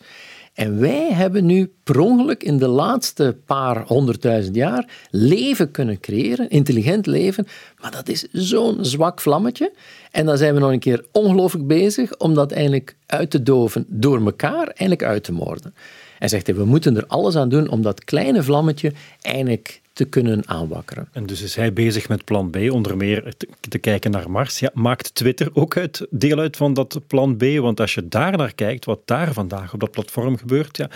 En 0.55 0.81
wij 0.81 1.13
hebben 1.13 1.47
nu 1.47 1.73
per 1.85 2.01
ongeluk 2.01 2.43
in 2.43 2.59
de 2.59 2.67
laatste 2.67 3.37
paar 3.47 3.85
honderdduizend 3.87 4.57
jaar 4.57 4.87
leven 5.11 5.71
kunnen 5.71 6.01
creëren, 6.01 6.51
intelligent 6.51 7.07
leven, 7.07 7.47
maar 7.81 7.91
dat 7.91 8.09
is 8.09 8.27
zo'n 8.33 8.85
zwak 8.85 9.21
vlammetje. 9.21 9.73
En 10.11 10.27
dan 10.27 10.39
zijn 10.39 10.55
we 10.55 10.61
nog 10.61 10.71
een 10.71 10.79
keer 10.79 11.05
ongelooflijk 11.13 11.67
bezig 11.67 12.17
om 12.17 12.35
dat 12.35 12.53
eigenlijk 12.53 12.97
uit 13.07 13.31
te 13.31 13.43
doven 13.43 13.85
door 13.89 14.25
elkaar 14.25 14.67
eigenlijk 14.67 15.03
uit 15.03 15.25
te 15.25 15.33
moorden. 15.33 15.75
En 16.19 16.29
zegt 16.29 16.47
hij, 16.47 16.57
we 16.57 16.65
moeten 16.65 16.97
er 16.97 17.07
alles 17.07 17.37
aan 17.37 17.49
doen 17.49 17.69
om 17.69 17.83
dat 17.83 18.05
kleine 18.05 18.43
vlammetje 18.43 18.93
eigenlijk 19.21 19.81
te 19.95 20.05
kunnen 20.05 20.49
aanwakkeren. 20.49 21.09
En 21.13 21.27
dus 21.27 21.43
is 21.43 21.55
hij 21.55 21.73
bezig 21.73 22.09
met 22.09 22.25
plan 22.25 22.51
B, 22.51 22.57
onder 22.57 22.97
meer 22.97 23.35
te, 23.69 23.79
kijken 23.79 24.11
naar 24.11 24.31
Mars. 24.31 24.59
Ja, 24.59 24.71
maakt 24.75 25.15
Twitter 25.15 25.51
ook 25.53 25.77
uit, 25.77 26.07
deel 26.11 26.39
uit 26.39 26.57
van 26.57 26.75
dat 26.75 27.01
plan 27.07 27.37
B? 27.37 27.43
Want 27.43 27.81
als 27.81 27.95
je 27.95 28.09
daar 28.09 28.37
naar 28.37 28.55
kijkt, 28.55 28.85
wat 28.85 29.01
daar 29.05 29.33
vandaag 29.33 29.73
op 29.75 29.81
dat 29.81 29.91
platform 29.91 30.37
gebeurt, 30.37 30.77
ja, 30.77 30.91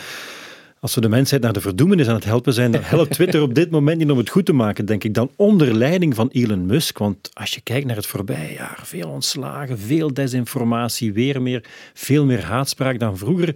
als 0.81 0.95
we 0.95 1.01
de 1.01 1.09
mensheid 1.09 1.43
naar 1.43 1.53
de 1.53 1.61
verdoemenis 1.61 2.09
aan 2.09 2.15
het 2.15 2.25
helpen 2.25 2.53
zijn, 2.53 2.71
dan 2.71 2.83
helpt 2.83 3.13
Twitter 3.13 3.43
op 3.43 3.55
dit 3.55 3.71
moment 3.71 3.99
niet 3.99 4.11
om 4.11 4.19
het 4.19 4.29
goed 4.29 4.47
te 4.47 4.53
maken, 4.53 4.87
denk 4.87 5.05
ik, 5.05 5.15
dan 5.15 5.31
onder 5.37 5.75
leiding 5.75 6.15
van 6.15 6.29
Elon 6.33 6.67
Musk. 6.67 6.99
Want 6.99 7.31
als 7.33 7.55
je 7.55 7.61
kijkt 7.61 7.87
naar 7.87 7.97
het 7.97 8.07
voorbije 8.07 8.53
jaar, 8.53 8.81
veel 8.83 9.09
ontslagen, 9.09 9.79
veel 9.79 10.15
desinformatie, 10.15 11.13
weer 11.13 11.43
meer, 11.43 11.65
veel 11.95 12.25
meer 12.25 12.45
haatspraak 12.45 12.99
dan 12.99 13.19
vroeger. 13.19 13.55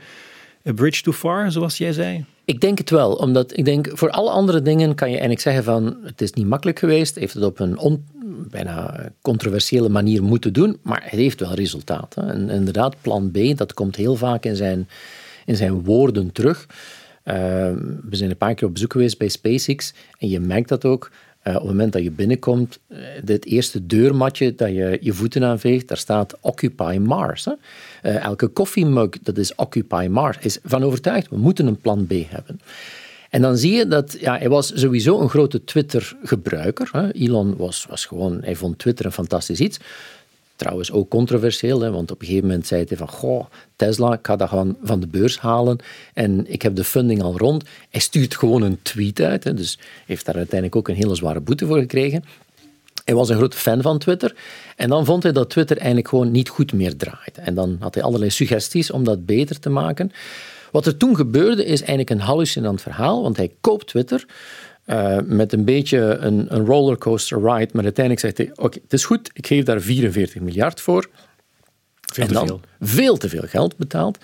A 0.68 0.72
bridge 0.72 1.02
too 1.02 1.12
far, 1.12 1.52
zoals 1.52 1.78
jij 1.78 1.92
zei? 1.92 2.24
Ik 2.44 2.60
denk 2.60 2.78
het 2.78 2.90
wel, 2.90 3.12
omdat 3.12 3.58
ik 3.58 3.64
denk 3.64 3.90
voor 3.92 4.10
alle 4.10 4.30
andere 4.30 4.62
dingen 4.62 4.94
kan 4.94 5.08
je 5.08 5.12
eigenlijk 5.12 5.42
zeggen 5.42 5.64
van 5.64 5.96
het 6.04 6.20
is 6.20 6.32
niet 6.32 6.46
makkelijk 6.46 6.78
geweest, 6.78 7.14
heeft 7.14 7.34
het 7.34 7.44
op 7.44 7.58
een 7.58 8.04
bijna 8.50 9.08
controversiële 9.20 9.88
manier 9.88 10.22
moeten 10.22 10.52
doen, 10.52 10.78
maar 10.82 11.02
het 11.02 11.20
heeft 11.20 11.40
wel 11.40 11.54
resultaat. 11.54 12.16
En 12.16 12.50
inderdaad, 12.50 12.96
plan 13.00 13.30
B, 13.30 13.56
dat 13.56 13.74
komt 13.74 13.96
heel 13.96 14.16
vaak 14.16 14.44
in 14.44 14.56
zijn, 14.56 14.88
in 15.46 15.56
zijn 15.56 15.82
woorden 15.84 16.32
terug. 16.32 16.66
Uh, 17.24 17.34
we 18.08 18.16
zijn 18.16 18.30
een 18.30 18.36
paar 18.36 18.54
keer 18.54 18.66
op 18.66 18.72
bezoek 18.72 18.92
geweest 18.92 19.18
bij 19.18 19.28
SpaceX 19.28 19.94
en 20.18 20.28
je 20.28 20.40
merkt 20.40 20.68
dat 20.68 20.84
ook. 20.84 21.10
Uh, 21.44 21.54
op 21.54 21.60
het 21.60 21.70
moment 21.70 21.92
dat 21.92 22.02
je 22.02 22.10
binnenkomt, 22.10 22.78
uh, 22.88 22.98
dit 23.24 23.44
eerste 23.44 23.86
deurmatje 23.86 24.54
dat 24.54 24.68
je 24.68 24.98
je 25.00 25.12
voeten 25.12 25.44
aanveegt, 25.44 25.88
daar 25.88 25.96
staat 25.96 26.36
Occupy 26.40 26.98
Mars. 27.00 27.44
Hè? 27.44 27.52
Uh, 28.02 28.24
elke 28.24 28.46
koffiemug, 28.46 29.08
dat 29.22 29.38
is 29.38 29.54
Occupy 29.54 30.06
Mars. 30.10 30.36
Is 30.40 30.58
van 30.64 30.82
overtuigd, 30.82 31.28
we 31.28 31.36
moeten 31.36 31.66
een 31.66 31.76
plan 31.76 32.06
B 32.06 32.12
hebben. 32.28 32.60
En 33.30 33.42
dan 33.42 33.56
zie 33.56 33.72
je 33.72 33.86
dat 33.86 34.16
ja, 34.20 34.38
hij 34.38 34.48
was 34.48 34.72
sowieso 34.74 35.20
een 35.20 35.28
grote 35.28 35.64
Twitter-gebruiker. 35.64 37.10
Elon 37.12 37.56
was, 37.56 37.86
was 37.88 38.04
gewoon, 38.04 38.38
hij 38.42 38.56
vond 38.56 38.78
Twitter 38.78 39.06
een 39.06 39.12
fantastisch 39.12 39.60
iets. 39.60 39.78
Trouwens, 40.62 40.92
ook 40.92 41.08
controversieel, 41.08 41.80
hè, 41.80 41.90
want 41.90 42.10
op 42.10 42.20
een 42.20 42.26
gegeven 42.26 42.48
moment 42.48 42.66
zei 42.66 42.84
hij 42.88 42.96
van, 42.96 43.08
goh, 43.08 43.46
Tesla, 43.76 44.12
ik 44.12 44.26
ga 44.26 44.36
dat 44.36 44.48
gewoon 44.48 44.76
van 44.82 45.00
de 45.00 45.06
beurs 45.06 45.38
halen 45.38 45.78
en 46.14 46.52
ik 46.52 46.62
heb 46.62 46.76
de 46.76 46.84
funding 46.84 47.22
al 47.22 47.38
rond. 47.38 47.64
Hij 47.90 48.00
stuurt 48.00 48.36
gewoon 48.36 48.62
een 48.62 48.78
tweet 48.82 49.20
uit, 49.20 49.44
hè, 49.44 49.54
dus 49.54 49.78
heeft 50.06 50.24
daar 50.24 50.34
uiteindelijk 50.34 50.76
ook 50.76 50.88
een 50.88 51.02
hele 51.02 51.14
zware 51.14 51.40
boete 51.40 51.66
voor 51.66 51.78
gekregen. 51.78 52.24
Hij 53.04 53.14
was 53.14 53.28
een 53.28 53.36
grote 53.36 53.56
fan 53.56 53.82
van 53.82 53.98
Twitter. 53.98 54.34
En 54.76 54.88
dan 54.88 55.04
vond 55.04 55.22
hij 55.22 55.32
dat 55.32 55.50
Twitter 55.50 55.76
eigenlijk 55.76 56.08
gewoon 56.08 56.30
niet 56.30 56.48
goed 56.48 56.72
meer 56.72 56.96
draait. 56.96 57.38
En 57.38 57.54
dan 57.54 57.76
had 57.80 57.94
hij 57.94 58.04
allerlei 58.04 58.30
suggesties 58.30 58.90
om 58.90 59.04
dat 59.04 59.26
beter 59.26 59.58
te 59.58 59.70
maken. 59.70 60.12
Wat 60.72 60.86
er 60.86 60.96
toen 60.96 61.16
gebeurde 61.16 61.64
is 61.64 61.80
eigenlijk 61.80 62.10
een 62.10 62.20
hallucinant 62.20 62.82
verhaal, 62.82 63.22
want 63.22 63.36
hij 63.36 63.50
koopt 63.60 63.86
Twitter. 63.86 64.26
Uh, 64.86 65.18
met 65.24 65.52
een 65.52 65.64
beetje 65.64 65.98
een, 65.98 66.46
een 66.48 66.66
rollercoaster 66.66 67.38
ride. 67.38 67.70
Maar 67.72 67.84
uiteindelijk 67.84 68.20
zegt 68.20 68.38
hij: 68.38 68.50
Oké, 68.54 68.78
het 68.82 68.92
is 68.92 69.04
goed, 69.04 69.30
ik 69.32 69.46
geef 69.46 69.64
daar 69.64 69.80
44 69.80 70.40
miljard 70.40 70.80
voor. 70.80 71.08
Veel 72.12 72.26
te 72.26 72.46
veel. 72.46 72.60
Veel 72.80 73.16
te 73.16 73.28
veel 73.28 73.44
geld 73.46 73.76
betaald. 73.76 74.18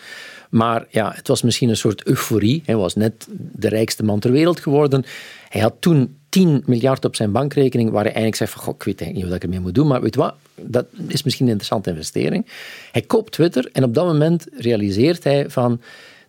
Maar 0.50 0.86
ja, 0.90 1.12
het 1.14 1.28
was 1.28 1.42
misschien 1.42 1.68
een 1.68 1.76
soort 1.76 2.06
euforie. 2.06 2.62
Hij 2.64 2.76
was 2.76 2.94
net 2.94 3.26
de 3.30 3.68
rijkste 3.68 4.04
man 4.04 4.20
ter 4.20 4.32
wereld 4.32 4.60
geworden. 4.60 5.04
Hij 5.48 5.60
had 5.60 5.74
toen 5.80 6.16
10 6.28 6.62
miljard 6.66 7.04
op 7.04 7.16
zijn 7.16 7.32
bankrekening, 7.32 7.90
waar 7.90 8.04
hij 8.04 8.12
eigenlijk 8.12 8.36
zegt 8.36 8.52
van, 8.52 8.62
goh, 8.62 8.74
ik 8.74 8.82
weet 8.82 9.00
eigenlijk 9.00 9.14
niet 9.14 9.24
wat 9.24 9.34
ik 9.34 9.42
ermee 9.42 9.60
moet 9.60 9.74
doen, 9.74 9.86
maar 9.86 10.00
weet 10.00 10.14
wat, 10.14 10.34
dat 10.54 10.86
is 11.06 11.22
misschien 11.22 11.46
een 11.46 11.52
interessante 11.52 11.90
investering. 11.90 12.46
Hij 12.92 13.02
koopt 13.02 13.32
Twitter 13.32 13.68
en 13.72 13.84
op 13.84 13.94
dat 13.94 14.06
moment 14.06 14.46
realiseert 14.52 15.24
hij 15.24 15.50
van, 15.50 15.80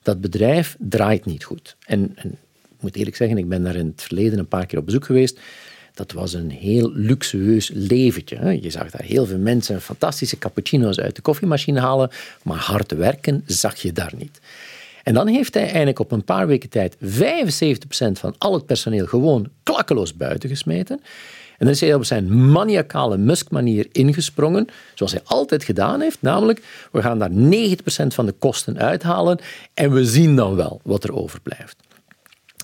dat 0.02 0.22
bedrijf 0.22 0.76
draait 0.80 1.26
niet 1.26 1.44
goed. 1.44 1.76
En, 1.86 2.12
en 2.16 2.38
ik 2.80 2.86
moet 2.86 2.96
eerlijk 2.96 3.16
zeggen, 3.16 3.38
ik 3.38 3.50
ben 3.50 3.64
daar 3.64 3.76
in 3.76 3.86
het 3.86 4.02
verleden 4.02 4.40
een 4.40 4.48
paar 4.48 4.66
keer 4.66 4.80
op 4.80 4.86
bezoek 4.86 5.06
geweest. 5.06 5.40
Dat 5.94 6.12
was 6.12 6.34
een 6.34 6.52
heel 6.52 6.92
luxueus 6.94 7.72
leventje. 7.74 8.62
Je 8.62 8.70
zag 8.70 8.92
daar 8.92 9.04
heel 9.06 9.26
veel 9.26 9.38
mensen 9.38 9.82
fantastische 9.82 10.38
cappuccino's 10.38 11.00
uit 11.00 11.16
de 11.16 11.22
koffiemachine 11.22 11.80
halen, 11.80 12.10
maar 12.44 12.58
hard 12.58 12.92
werken 12.92 13.44
zag 13.46 13.78
je 13.78 13.92
daar 13.92 14.14
niet. 14.18 14.40
En 15.04 15.14
dan 15.14 15.28
heeft 15.28 15.54
hij 15.54 15.64
eigenlijk 15.64 16.00
op 16.00 16.12
een 16.12 16.24
paar 16.24 16.48
weken 16.48 16.70
tijd 16.70 16.96
75% 16.96 17.00
van 18.12 18.36
al 18.38 18.54
het 18.54 18.66
personeel 18.66 19.06
gewoon 19.06 19.50
klakkeloos 19.64 20.14
buiten 20.14 20.50
gesmeten. 20.50 21.02
En 21.58 21.66
dan 21.66 21.70
is 21.70 21.82
hij 21.82 21.94
op 21.94 22.06
zijn 22.06 22.52
maniacale 22.52 23.18
Musk-manier 23.18 23.88
ingesprongen, 23.92 24.68
zoals 24.94 25.12
hij 25.12 25.22
altijd 25.26 25.64
gedaan 25.64 26.02
heeft. 26.02 26.22
Namelijk, 26.22 26.62
we 26.92 27.02
gaan 27.02 27.20
daar 27.20 27.32
90% 27.32 28.08
van 28.08 28.26
de 28.26 28.32
kosten 28.40 28.78
uithalen 28.78 29.40
en 29.74 29.92
we 29.92 30.06
zien 30.06 30.36
dan 30.36 30.56
wel 30.56 30.82
wat 30.84 31.04
er 31.04 31.14
overblijft. 31.14 31.76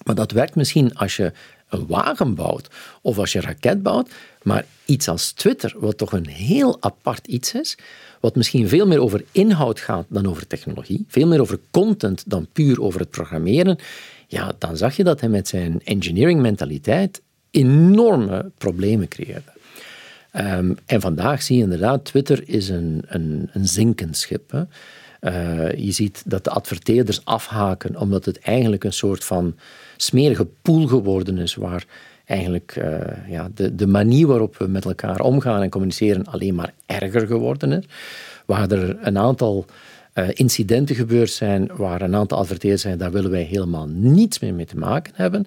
Maar 0.03 0.15
dat 0.15 0.31
werkt 0.31 0.55
misschien 0.55 0.95
als 0.95 1.15
je 1.15 1.31
een 1.69 1.87
wagen 1.87 2.35
bouwt 2.35 2.67
of 3.01 3.17
als 3.17 3.31
je 3.31 3.39
een 3.39 3.45
raket 3.45 3.83
bouwt, 3.83 4.09
maar 4.43 4.65
iets 4.85 5.07
als 5.07 5.31
Twitter, 5.31 5.73
wat 5.77 5.97
toch 5.97 6.11
een 6.11 6.27
heel 6.27 6.77
apart 6.79 7.27
iets 7.27 7.53
is, 7.53 7.77
wat 8.19 8.35
misschien 8.35 8.67
veel 8.67 8.87
meer 8.87 8.99
over 8.99 9.23
inhoud 9.31 9.79
gaat 9.79 10.05
dan 10.09 10.27
over 10.27 10.47
technologie, 10.47 11.05
veel 11.07 11.27
meer 11.27 11.41
over 11.41 11.59
content 11.71 12.23
dan 12.27 12.47
puur 12.53 12.81
over 12.81 12.99
het 12.99 13.09
programmeren, 13.09 13.77
ja, 14.27 14.51
dan 14.57 14.77
zag 14.77 14.95
je 14.95 15.03
dat 15.03 15.19
hij 15.19 15.29
met 15.29 15.47
zijn 15.47 15.81
engineering 15.83 16.41
mentaliteit 16.41 17.21
enorme 17.51 18.51
problemen 18.57 19.07
creëerde. 19.07 19.53
Um, 20.37 20.77
en 20.85 21.01
vandaag 21.01 21.43
zie 21.43 21.57
je 21.57 21.63
inderdaad, 21.63 22.05
Twitter 22.05 22.49
is 22.49 22.69
een, 22.69 23.03
een, 23.07 23.49
een 23.53 23.67
zinkend 23.67 24.17
schip. 24.17 24.51
Hè. 24.51 24.63
Uh, 25.25 25.71
je 25.71 25.91
ziet 25.91 26.23
dat 26.25 26.43
de 26.43 26.49
adverteerders 26.49 27.25
afhaken 27.25 27.99
omdat 27.99 28.25
het 28.25 28.39
eigenlijk 28.39 28.83
een 28.83 28.93
soort 28.93 29.23
van 29.23 29.55
smerige 29.97 30.47
pool 30.61 30.87
geworden 30.87 31.37
is 31.37 31.55
waar 31.55 31.85
eigenlijk 32.25 32.75
uh, 32.79 32.99
ja, 33.27 33.49
de, 33.53 33.75
de 33.75 33.87
manier 33.87 34.27
waarop 34.27 34.57
we 34.57 34.67
met 34.67 34.85
elkaar 34.85 35.19
omgaan 35.19 35.61
en 35.61 35.69
communiceren 35.69 36.25
alleen 36.25 36.55
maar 36.55 36.73
erger 36.85 37.27
geworden 37.27 37.71
is. 37.71 37.85
Waar 38.45 38.71
er 38.71 38.97
een 39.01 39.17
aantal 39.17 39.65
uh, 40.15 40.27
incidenten 40.33 40.95
gebeurd 40.95 41.29
zijn, 41.29 41.69
waar 41.75 42.01
een 42.01 42.15
aantal 42.15 42.37
adverteerders 42.37 42.81
zijn, 42.81 42.97
daar 42.97 43.11
willen 43.11 43.31
wij 43.31 43.41
helemaal 43.41 43.87
niets 43.87 44.39
meer 44.39 44.53
mee 44.53 44.65
te 44.65 44.77
maken 44.77 45.13
hebben. 45.15 45.45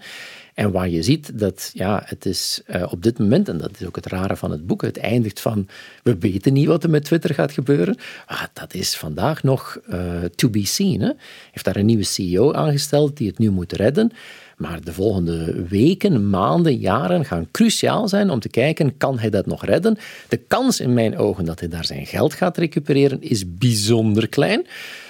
En 0.54 0.70
waar 0.70 0.88
je 0.88 1.02
ziet 1.02 1.38
dat 1.38 1.70
ja, 1.74 2.02
het 2.04 2.26
is 2.26 2.62
uh, 2.66 2.86
op 2.90 3.02
dit 3.02 3.18
moment, 3.18 3.48
en 3.48 3.58
dat 3.58 3.80
is 3.80 3.86
ook 3.86 3.96
het 3.96 4.06
rare 4.06 4.36
van 4.36 4.50
het 4.50 4.66
boek, 4.66 4.82
het 4.82 4.98
eindigt 4.98 5.40
van 5.40 5.68
we 6.02 6.18
weten 6.18 6.52
niet 6.52 6.66
wat 6.66 6.84
er 6.84 6.90
met 6.90 7.04
Twitter 7.04 7.34
gaat 7.34 7.52
gebeuren. 7.52 7.96
Ah, 8.26 8.42
dat 8.52 8.74
is 8.74 8.96
vandaag 8.96 9.42
nog 9.42 9.80
uh, 9.90 10.24
to 10.34 10.50
be 10.50 10.66
seen. 10.66 11.00
Hè. 11.00 11.12
heeft 11.52 11.64
daar 11.64 11.76
een 11.76 11.86
nieuwe 11.86 12.04
CEO 12.04 12.52
aangesteld 12.52 13.16
die 13.16 13.28
het 13.28 13.38
nu 13.38 13.50
moet 13.50 13.72
redden. 13.72 14.12
Maar 14.58 14.84
de 14.84 14.92
volgende 14.92 15.66
weken, 15.68 16.30
maanden, 16.30 16.76
jaren 16.76 17.24
gaan 17.24 17.48
cruciaal 17.50 18.08
zijn 18.08 18.30
om 18.30 18.40
te 18.40 18.48
kijken, 18.48 18.96
kan 18.96 19.18
hij 19.18 19.30
dat 19.30 19.46
nog 19.46 19.64
redden? 19.64 19.98
De 20.28 20.36
kans 20.36 20.80
in 20.80 20.94
mijn 20.94 21.18
ogen 21.18 21.44
dat 21.44 21.60
hij 21.60 21.68
daar 21.68 21.84
zijn 21.84 22.06
geld 22.06 22.34
gaat 22.34 22.56
recupereren 22.56 23.22
is 23.22 23.54
bijzonder 23.54 24.28
klein. 24.28 24.66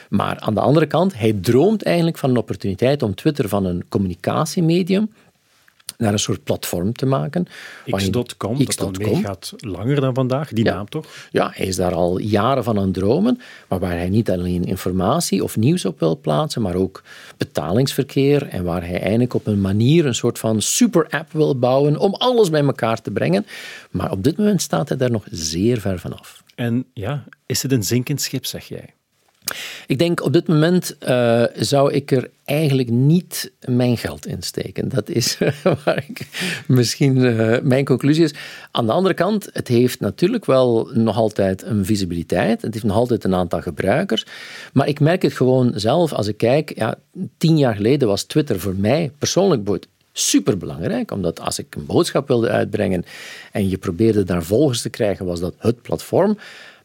Maar 0.09 0.39
aan 0.39 0.55
de 0.55 0.61
andere 0.61 0.87
kant, 0.87 1.19
hij 1.19 1.33
droomt 1.33 1.83
eigenlijk 1.83 2.19
van 2.19 2.31
een 2.31 2.37
opportuniteit 2.37 3.03
om 3.03 3.15
Twitter 3.15 3.49
van 3.49 3.65
een 3.65 3.85
communicatiemedium 3.89 5.11
naar 5.99 6.13
een 6.13 6.19
soort 6.19 6.45
platform 6.45 6.93
te 6.93 7.07
maken. 7.07 7.47
X.com, 7.85 8.65
dat 8.65 8.75
dan 8.77 8.95
meegaat 8.99 9.53
langer 9.57 10.01
dan 10.01 10.15
vandaag, 10.15 10.53
die 10.53 10.65
naam 10.65 10.89
toch? 10.89 11.07
Ja, 11.31 11.51
hij 11.55 11.67
is 11.67 11.77
daar 11.77 11.95
al 11.95 12.19
jaren 12.19 12.65
van 12.65 12.79
aan 12.79 12.85
het 12.85 12.95
dromen, 12.95 13.41
maar 13.69 13.79
waar 13.79 13.97
hij 13.97 14.09
niet 14.09 14.31
alleen 14.31 14.65
informatie 14.65 15.45
of 15.45 15.57
nieuws 15.57 15.85
op 15.85 16.01
wil 16.01 16.19
plaatsen, 16.19 16.63
maar 16.63 16.75
ook 16.75 17.03
betalingsverkeer 17.37 18.49
en 18.49 18.65
waar 18.65 18.87
hij 18.87 19.01
eigenlijk 19.01 19.35
op 19.35 19.47
een 19.47 19.61
manier 19.61 20.07
een 20.07 20.15
soort 20.15 20.39
van 20.39 20.63
super-app 20.63 21.33
wil 21.33 21.59
bouwen 21.59 21.97
om 21.97 22.15
alles 22.15 22.51
bij 22.51 22.65
elkaar 22.65 23.01
te 23.01 23.11
brengen. 23.11 23.47
Maar 23.91 24.11
op 24.11 24.25
dit 24.25 24.37
moment 24.37 24.63
staat 24.63 24.89
hij 24.89 24.99
daar 24.99 25.11
nog 25.11 25.25
zeer 25.31 25.81
ver 25.81 25.99
vanaf. 25.99 26.43
En 26.55 26.85
ja, 26.93 27.25
is 27.47 27.63
het 27.63 27.73
een 27.73 27.85
zinkend 27.85 28.21
schip, 28.21 28.47
zeg 28.47 28.69
jij? 28.69 28.95
Ik 29.87 29.99
denk 29.99 30.23
op 30.23 30.33
dit 30.33 30.49
moment 30.49 30.97
uh, 31.09 31.45
zou 31.55 31.93
ik 31.93 32.11
er 32.11 32.31
eigenlijk 32.49 32.91
niet 32.91 33.53
mijn 33.65 33.97
geld 33.97 34.27
in 34.27 34.43
steken. 34.43 34.89
Dat 34.89 35.09
is 35.09 35.39
waar 35.85 36.05
ik 36.09 36.27
misschien 36.67 37.17
uh, 37.17 37.59
mijn 37.63 37.85
conclusie 37.85 38.25
is. 38.25 38.35
Aan 38.71 38.87
de 38.87 38.93
andere 38.93 39.15
kant, 39.15 39.49
het 39.53 39.69
heeft 39.69 40.01
natuurlijk 40.01 40.45
wel 40.45 40.91
nog 40.93 41.17
altijd 41.17 41.63
een 41.63 41.85
visibiliteit. 41.85 42.63
Het 42.63 42.75
heeft 42.75 42.87
nog 42.87 42.97
altijd 42.97 43.25
een 43.25 43.35
aantal 43.35 43.61
gebruikers. 43.61 44.27
Maar 44.73 44.89
ik 44.89 45.01
merk 45.01 45.23
het 45.23 45.33
gewoon 45.33 45.73
zelf 45.75 46.13
als 46.13 46.27
ik 46.27 46.37
kijk. 46.37 46.73
Ja, 46.77 46.95
tien 47.39 47.59
jaar 47.59 47.75
geleden 47.75 48.09
was 48.09 48.23
Twitter 48.23 48.61
voor 48.61 48.75
mij 48.77 49.11
persoonlijk 49.19 49.65
superbelangrijk, 50.13 51.11
omdat 51.11 51.41
als 51.41 51.59
ik 51.59 51.75
een 51.75 51.87
boodschap 51.87 52.29
wilde 52.29 52.49
uitbrengen 52.49 53.05
en 53.53 53.69
je 53.69 53.79
probeerde 53.79 54.25
daar 54.25 54.43
volgers 54.43 54.83
te 54.83 54.91
krijgen, 54.91 55.27
was 55.27 55.41
dat 55.41 55.55
het 55.59 55.83
platform. 55.83 56.39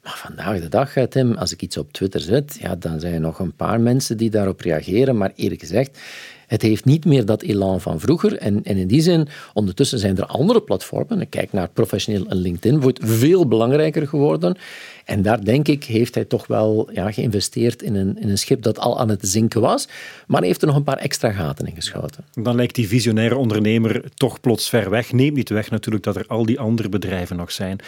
Maar 0.04 0.18
vandaag 0.26 0.60
de 0.60 0.70
dag, 0.70 0.94
Tim, 1.10 1.34
als 1.34 1.52
ik 1.52 1.62
iets 1.62 1.78
op 1.78 1.94
Twitter 1.94 2.20
zet, 2.20 2.58
ja, 2.60 2.76
dan 2.76 3.00
zijn 3.00 3.14
er 3.14 3.20
nog 3.20 3.40
een 3.40 3.56
paar 3.56 3.82
mensen 3.82 4.18
die 4.18 4.30
daarop 4.30 4.62
reageren. 4.62 5.18
Maar 5.18 5.32
eerlijk 5.36 5.62
gezegd, 5.62 6.00
het 6.48 6.62
heeft 6.62 6.86
niet 6.86 7.06
meer 7.06 7.26
dat 7.26 7.42
elan 7.42 7.82
van 7.82 8.00
vroeger. 8.00 8.38
En, 8.38 8.64
en 8.64 8.78
in 8.78 8.88
die 8.88 9.02
zin, 9.02 9.28
ondertussen 9.54 10.00
zijn 10.00 10.18
er 10.18 10.26
andere 10.26 10.62
platformen. 10.62 11.22
Ik 11.22 11.30
kijk 11.30 11.54
naar 11.54 11.70
professioneel 11.70 12.26
en 12.28 12.36
LinkedIn, 12.36 12.82
wordt 12.82 13.00
veel 13.04 13.48
belangrijker 13.48 14.08
geworden. 14.08 14.58
En 15.06 15.22
daar 15.22 15.44
denk 15.44 15.68
ik, 15.68 15.84
heeft 15.84 16.16
hij 16.16 16.26
toch 16.26 16.48
wel 16.48 16.90
ja, 16.92 17.12
geïnvesteerd 17.12 17.82
in 17.82 17.96
een, 17.96 18.18
in 18.20 18.30
een 18.30 18.38
schip 18.38 18.62
dat 18.62 18.80
al 18.80 19.00
aan 19.00 19.10
het 19.10 19.28
zinken 19.28 19.62
was. 19.62 19.88
Maar 20.28 20.44
heeft 20.44 20.62
er 20.62 20.68
nog 20.68 20.76
een 20.76 20.84
paar 20.84 20.98
extra 20.98 21.32
gaten 21.32 21.68
in 21.68 21.76
geschoten. 21.76 22.24
Dan 22.34 22.56
lijkt 22.56 22.76
die 22.76 22.88
visionaire 22.88 23.36
ondernemer 23.36 24.04
toch 24.14 24.40
plots 24.40 24.70
ver 24.70 24.90
weg. 24.90 25.12
Neemt 25.12 25.36
niet 25.36 25.50
weg 25.50 25.70
natuurlijk 25.70 26.04
dat 26.04 26.16
er 26.16 26.26
al 26.28 26.46
die 26.46 26.60
andere 26.60 26.90
bedrijven 26.90 27.36
nog 27.36 27.52
zijn. 27.52 27.80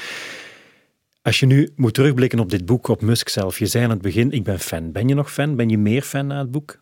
Als 1.26 1.40
je 1.40 1.46
nu 1.46 1.70
moet 1.76 1.94
terugblikken 1.94 2.40
op 2.40 2.50
dit 2.50 2.66
boek, 2.66 2.88
op 2.88 3.02
Musk 3.02 3.30
zelf, 3.30 3.60
je 3.60 3.66
zei 3.66 3.84
aan 3.84 3.90
het 3.90 4.02
begin, 4.02 4.32
ik 4.32 4.44
ben 4.44 4.60
fan. 4.60 4.92
Ben 4.92 5.08
je 5.08 5.14
nog 5.14 5.32
fan? 5.32 5.56
Ben 5.56 5.70
je 5.70 5.78
meer 5.78 6.02
fan 6.02 6.28
na 6.28 6.40
het 6.40 6.52
boek? 6.52 6.80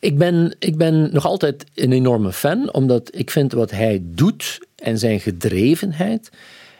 Ik 0.00 0.18
ben, 0.18 0.56
ik 0.58 0.76
ben 0.76 1.12
nog 1.12 1.26
altijd 1.26 1.64
een 1.74 1.92
enorme 1.92 2.32
fan, 2.32 2.72
omdat 2.72 3.10
ik 3.14 3.30
vind 3.30 3.52
wat 3.52 3.70
hij 3.70 4.02
doet 4.04 4.60
en 4.76 4.98
zijn 4.98 5.20
gedrevenheid, 5.20 6.30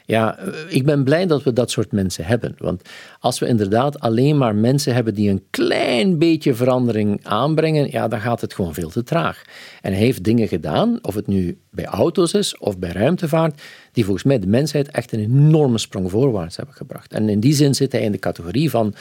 ja, 0.07 0.39
ik 0.69 0.85
ben 0.85 1.05
blij 1.05 1.27
dat 1.27 1.43
we 1.43 1.53
dat 1.53 1.71
soort 1.71 1.93
mensen 1.93 2.25
hebben. 2.25 2.55
Want 2.59 2.83
als 3.21 3.39
we 3.39 3.47
inderdaad 3.47 4.01
alleen 4.01 4.39
maar 4.39 4.55
mensen 4.55 4.95
hebben 4.95 5.15
die 5.15 5.31
een 5.31 5.45
klein 5.51 6.19
beetje 6.19 6.55
verandering 6.55 7.21
aanbrengen, 7.23 7.91
ja, 7.91 8.09
dan 8.09 8.21
gaat 8.21 8.41
het 8.41 8.55
gewoon 8.55 8.75
veel 8.75 8.89
te 8.89 9.03
traag. 9.03 9.43
En 9.83 9.93
hij 9.93 10.01
heeft 10.01 10.25
dingen 10.25 10.49
gedaan, 10.49 10.99
of 11.03 11.15
het 11.15 11.27
nu 11.27 11.59
bij 11.71 11.85
auto's 11.85 12.33
is 12.33 12.59
of 12.59 12.79
bij 12.79 12.93
ruimtevaart, 12.93 13.63
die 13.93 14.05
volgens 14.05 14.25
mij 14.25 14.39
de 14.39 14.47
mensheid 14.47 14.91
echt 14.91 15.13
een 15.13 15.21
enorme 15.21 15.79
sprong 15.79 16.11
voorwaarts 16.11 16.57
hebben 16.57 16.75
gebracht. 16.75 17.13
En 17.13 17.29
in 17.29 17.41
die 17.41 17.55
zin 17.55 17.75
zit 17.75 17.93
hij 17.93 18.01
in 18.01 18.13
de 18.13 18.19
categorie 18.19 18.71
van. 18.71 18.95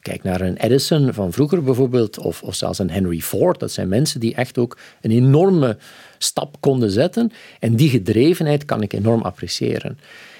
Kijk 0.00 0.22
naar 0.22 0.40
een 0.40 0.56
Edison 0.56 1.12
van 1.12 1.32
vroeger 1.32 1.62
bijvoorbeeld, 1.62 2.18
of, 2.18 2.42
of 2.42 2.54
zelfs 2.54 2.78
een 2.78 2.90
Henry 2.90 3.20
Ford. 3.20 3.60
Dat 3.60 3.72
zijn 3.72 3.88
mensen 3.88 4.20
die 4.20 4.34
echt 4.34 4.58
ook 4.58 4.78
een 5.00 5.10
enorme 5.10 5.76
stap 6.18 6.56
konden 6.60 6.90
zetten. 6.90 7.32
En 7.60 7.76
die 7.76 7.90
gedrevenheid 7.90 8.64
kan 8.64 8.82
ik 8.82 8.92
enorm 8.92 9.22
appreciëren. 9.22 9.98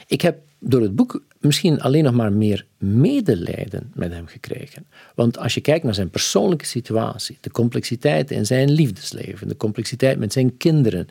Ik 0.09 0.21
heb 0.21 0.39
door 0.59 0.81
het 0.81 0.97
boek 0.97 1.23
misschien 1.41 1.81
alleen 1.81 2.05
nog 2.05 2.15
maar 2.15 2.33
meer 2.33 2.67
medelijden 2.79 3.91
met 3.95 4.13
hem 4.13 4.27
gekregen. 4.27 4.87
Want 5.15 5.39
als 5.39 5.55
je 5.55 5.61
kijkt 5.61 5.85
naar 5.85 5.95
zijn 5.95 6.11
persoonlijke 6.11 6.65
situatie, 6.65 7.39
de 7.41 7.51
complexiteit 7.51 8.31
in 8.31 8.47
zijn 8.47 8.71
liefdesleven, 8.71 9.49
de 9.49 9.57
complexiteit 9.57 10.19
met 10.19 10.33
zijn 10.33 10.57
kinderen, 10.57 11.09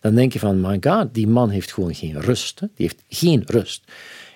dan 0.00 0.14
denk 0.14 0.32
je 0.32 0.38
van, 0.38 0.60
my 0.60 0.78
god, 0.80 1.14
die 1.14 1.26
man 1.26 1.50
heeft 1.50 1.72
gewoon 1.72 1.94
geen 1.94 2.20
rust. 2.20 2.58
Die 2.58 2.68
heeft 2.76 3.02
geen 3.08 3.42
rust. 3.46 3.82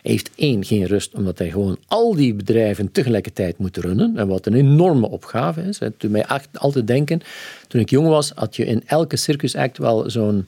Hij 0.02 0.10
heeft 0.10 0.30
één, 0.34 0.64
geen 0.64 0.84
rust, 0.84 1.14
omdat 1.14 1.38
hij 1.38 1.50
gewoon 1.50 1.78
al 1.86 2.14
die 2.14 2.34
bedrijven 2.34 2.92
tegelijkertijd 2.92 3.58
moet 3.58 3.76
runnen. 3.76 4.16
En 4.16 4.28
wat 4.28 4.46
een 4.46 4.54
enorme 4.54 5.08
opgave 5.08 5.62
is. 5.62 5.78
Toen 5.96 6.10
mij 6.10 6.26
altijd 6.52 6.86
denken, 6.86 7.20
toen 7.68 7.80
ik 7.80 7.90
jong 7.90 8.08
was, 8.08 8.32
had 8.34 8.56
je 8.56 8.64
in 8.64 8.82
elke 8.86 9.16
circus 9.16 9.56
act 9.56 9.78
wel 9.78 10.10
zo'n 10.10 10.46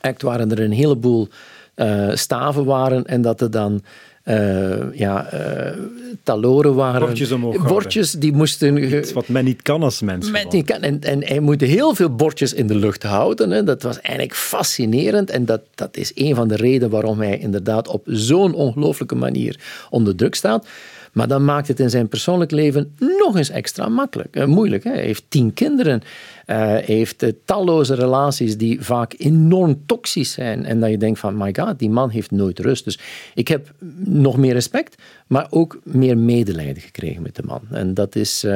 act 0.00 0.22
waren 0.22 0.50
er 0.50 0.60
een 0.60 0.72
heleboel 0.72 1.28
uh, 1.76 2.10
staven 2.14 2.64
waren 2.64 3.04
en 3.06 3.22
dat 3.22 3.40
er 3.40 3.50
dan 3.50 3.82
uh, 4.24 4.94
ja, 4.94 5.34
uh, 5.34 5.78
taloren 6.22 6.74
waren. 6.74 7.00
Bordjes 7.00 7.32
omhoog 7.32 7.66
Bordjes 7.66 8.12
die 8.12 8.32
moesten... 8.32 8.94
Iets 8.98 9.12
wat 9.12 9.28
men 9.28 9.44
niet 9.44 9.62
kan 9.62 9.82
als 9.82 10.00
mens. 10.00 10.30
Men 10.30 10.46
niet 10.50 10.66
kan. 10.66 10.80
En, 10.80 11.00
en 11.00 11.24
hij 11.24 11.40
moet 11.40 11.60
heel 11.60 11.94
veel 11.94 12.14
bordjes 12.14 12.52
in 12.52 12.66
de 12.66 12.74
lucht 12.74 13.02
houden. 13.02 13.50
Hè. 13.50 13.64
Dat 13.64 13.82
was 13.82 14.00
eigenlijk 14.00 14.36
fascinerend. 14.36 15.30
En 15.30 15.44
dat, 15.44 15.60
dat 15.74 15.96
is 15.96 16.12
een 16.14 16.34
van 16.34 16.48
de 16.48 16.56
redenen 16.56 16.90
waarom 16.90 17.20
hij 17.20 17.38
inderdaad 17.38 17.88
op 17.88 18.02
zo'n 18.06 18.54
ongelooflijke 18.54 19.14
manier 19.14 19.60
onder 19.90 20.16
druk 20.16 20.34
staat. 20.34 20.66
Maar 21.14 21.28
dan 21.28 21.44
maakt 21.44 21.68
het 21.68 21.80
in 21.80 21.90
zijn 21.90 22.08
persoonlijk 22.08 22.50
leven 22.50 22.94
nog 22.98 23.36
eens 23.36 23.50
extra 23.50 23.88
makkelijk, 23.88 24.36
uh, 24.36 24.44
moeilijk. 24.44 24.84
Hè? 24.84 24.90
Hij 24.90 25.04
heeft 25.04 25.24
tien 25.28 25.52
kinderen. 25.52 26.00
Uh, 26.00 26.56
hij 26.56 26.82
heeft 26.86 27.22
uh, 27.22 27.30
talloze 27.44 27.94
relaties 27.94 28.56
die 28.56 28.82
vaak 28.82 29.14
enorm 29.18 29.86
toxisch 29.86 30.32
zijn. 30.32 30.64
En 30.64 30.80
dat 30.80 30.90
je 30.90 30.98
denkt 30.98 31.18
van, 31.18 31.36
my 31.36 31.54
god, 31.56 31.78
die 31.78 31.90
man 31.90 32.10
heeft 32.10 32.30
nooit 32.30 32.58
rust. 32.58 32.84
Dus 32.84 32.98
ik 33.34 33.48
heb 33.48 33.72
nog 34.04 34.36
meer 34.36 34.52
respect, 34.52 35.02
maar 35.26 35.46
ook 35.50 35.78
meer 35.82 36.18
medelijden 36.18 36.82
gekregen 36.82 37.22
met 37.22 37.36
de 37.36 37.42
man. 37.44 37.60
En 37.70 37.94
dat 37.94 38.16
is... 38.16 38.46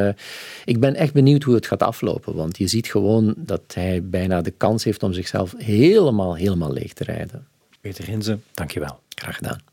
ik 0.64 0.80
ben 0.80 0.94
echt 0.94 1.12
benieuwd 1.12 1.42
hoe 1.42 1.54
het 1.54 1.66
gaat 1.66 1.82
aflopen. 1.82 2.34
Want 2.34 2.58
je 2.58 2.66
ziet 2.66 2.86
gewoon 2.86 3.34
dat 3.36 3.62
hij 3.74 4.02
bijna 4.04 4.42
de 4.42 4.50
kans 4.56 4.84
heeft 4.84 5.02
om 5.02 5.12
zichzelf 5.12 5.54
helemaal, 5.58 6.36
helemaal 6.36 6.72
leeg 6.72 6.92
te 6.92 7.04
rijden. 7.04 7.46
Peter 7.80 8.04
Ginze, 8.04 8.38
dankjewel. 8.52 8.98
Graag 9.14 9.36
gedaan. 9.36 9.67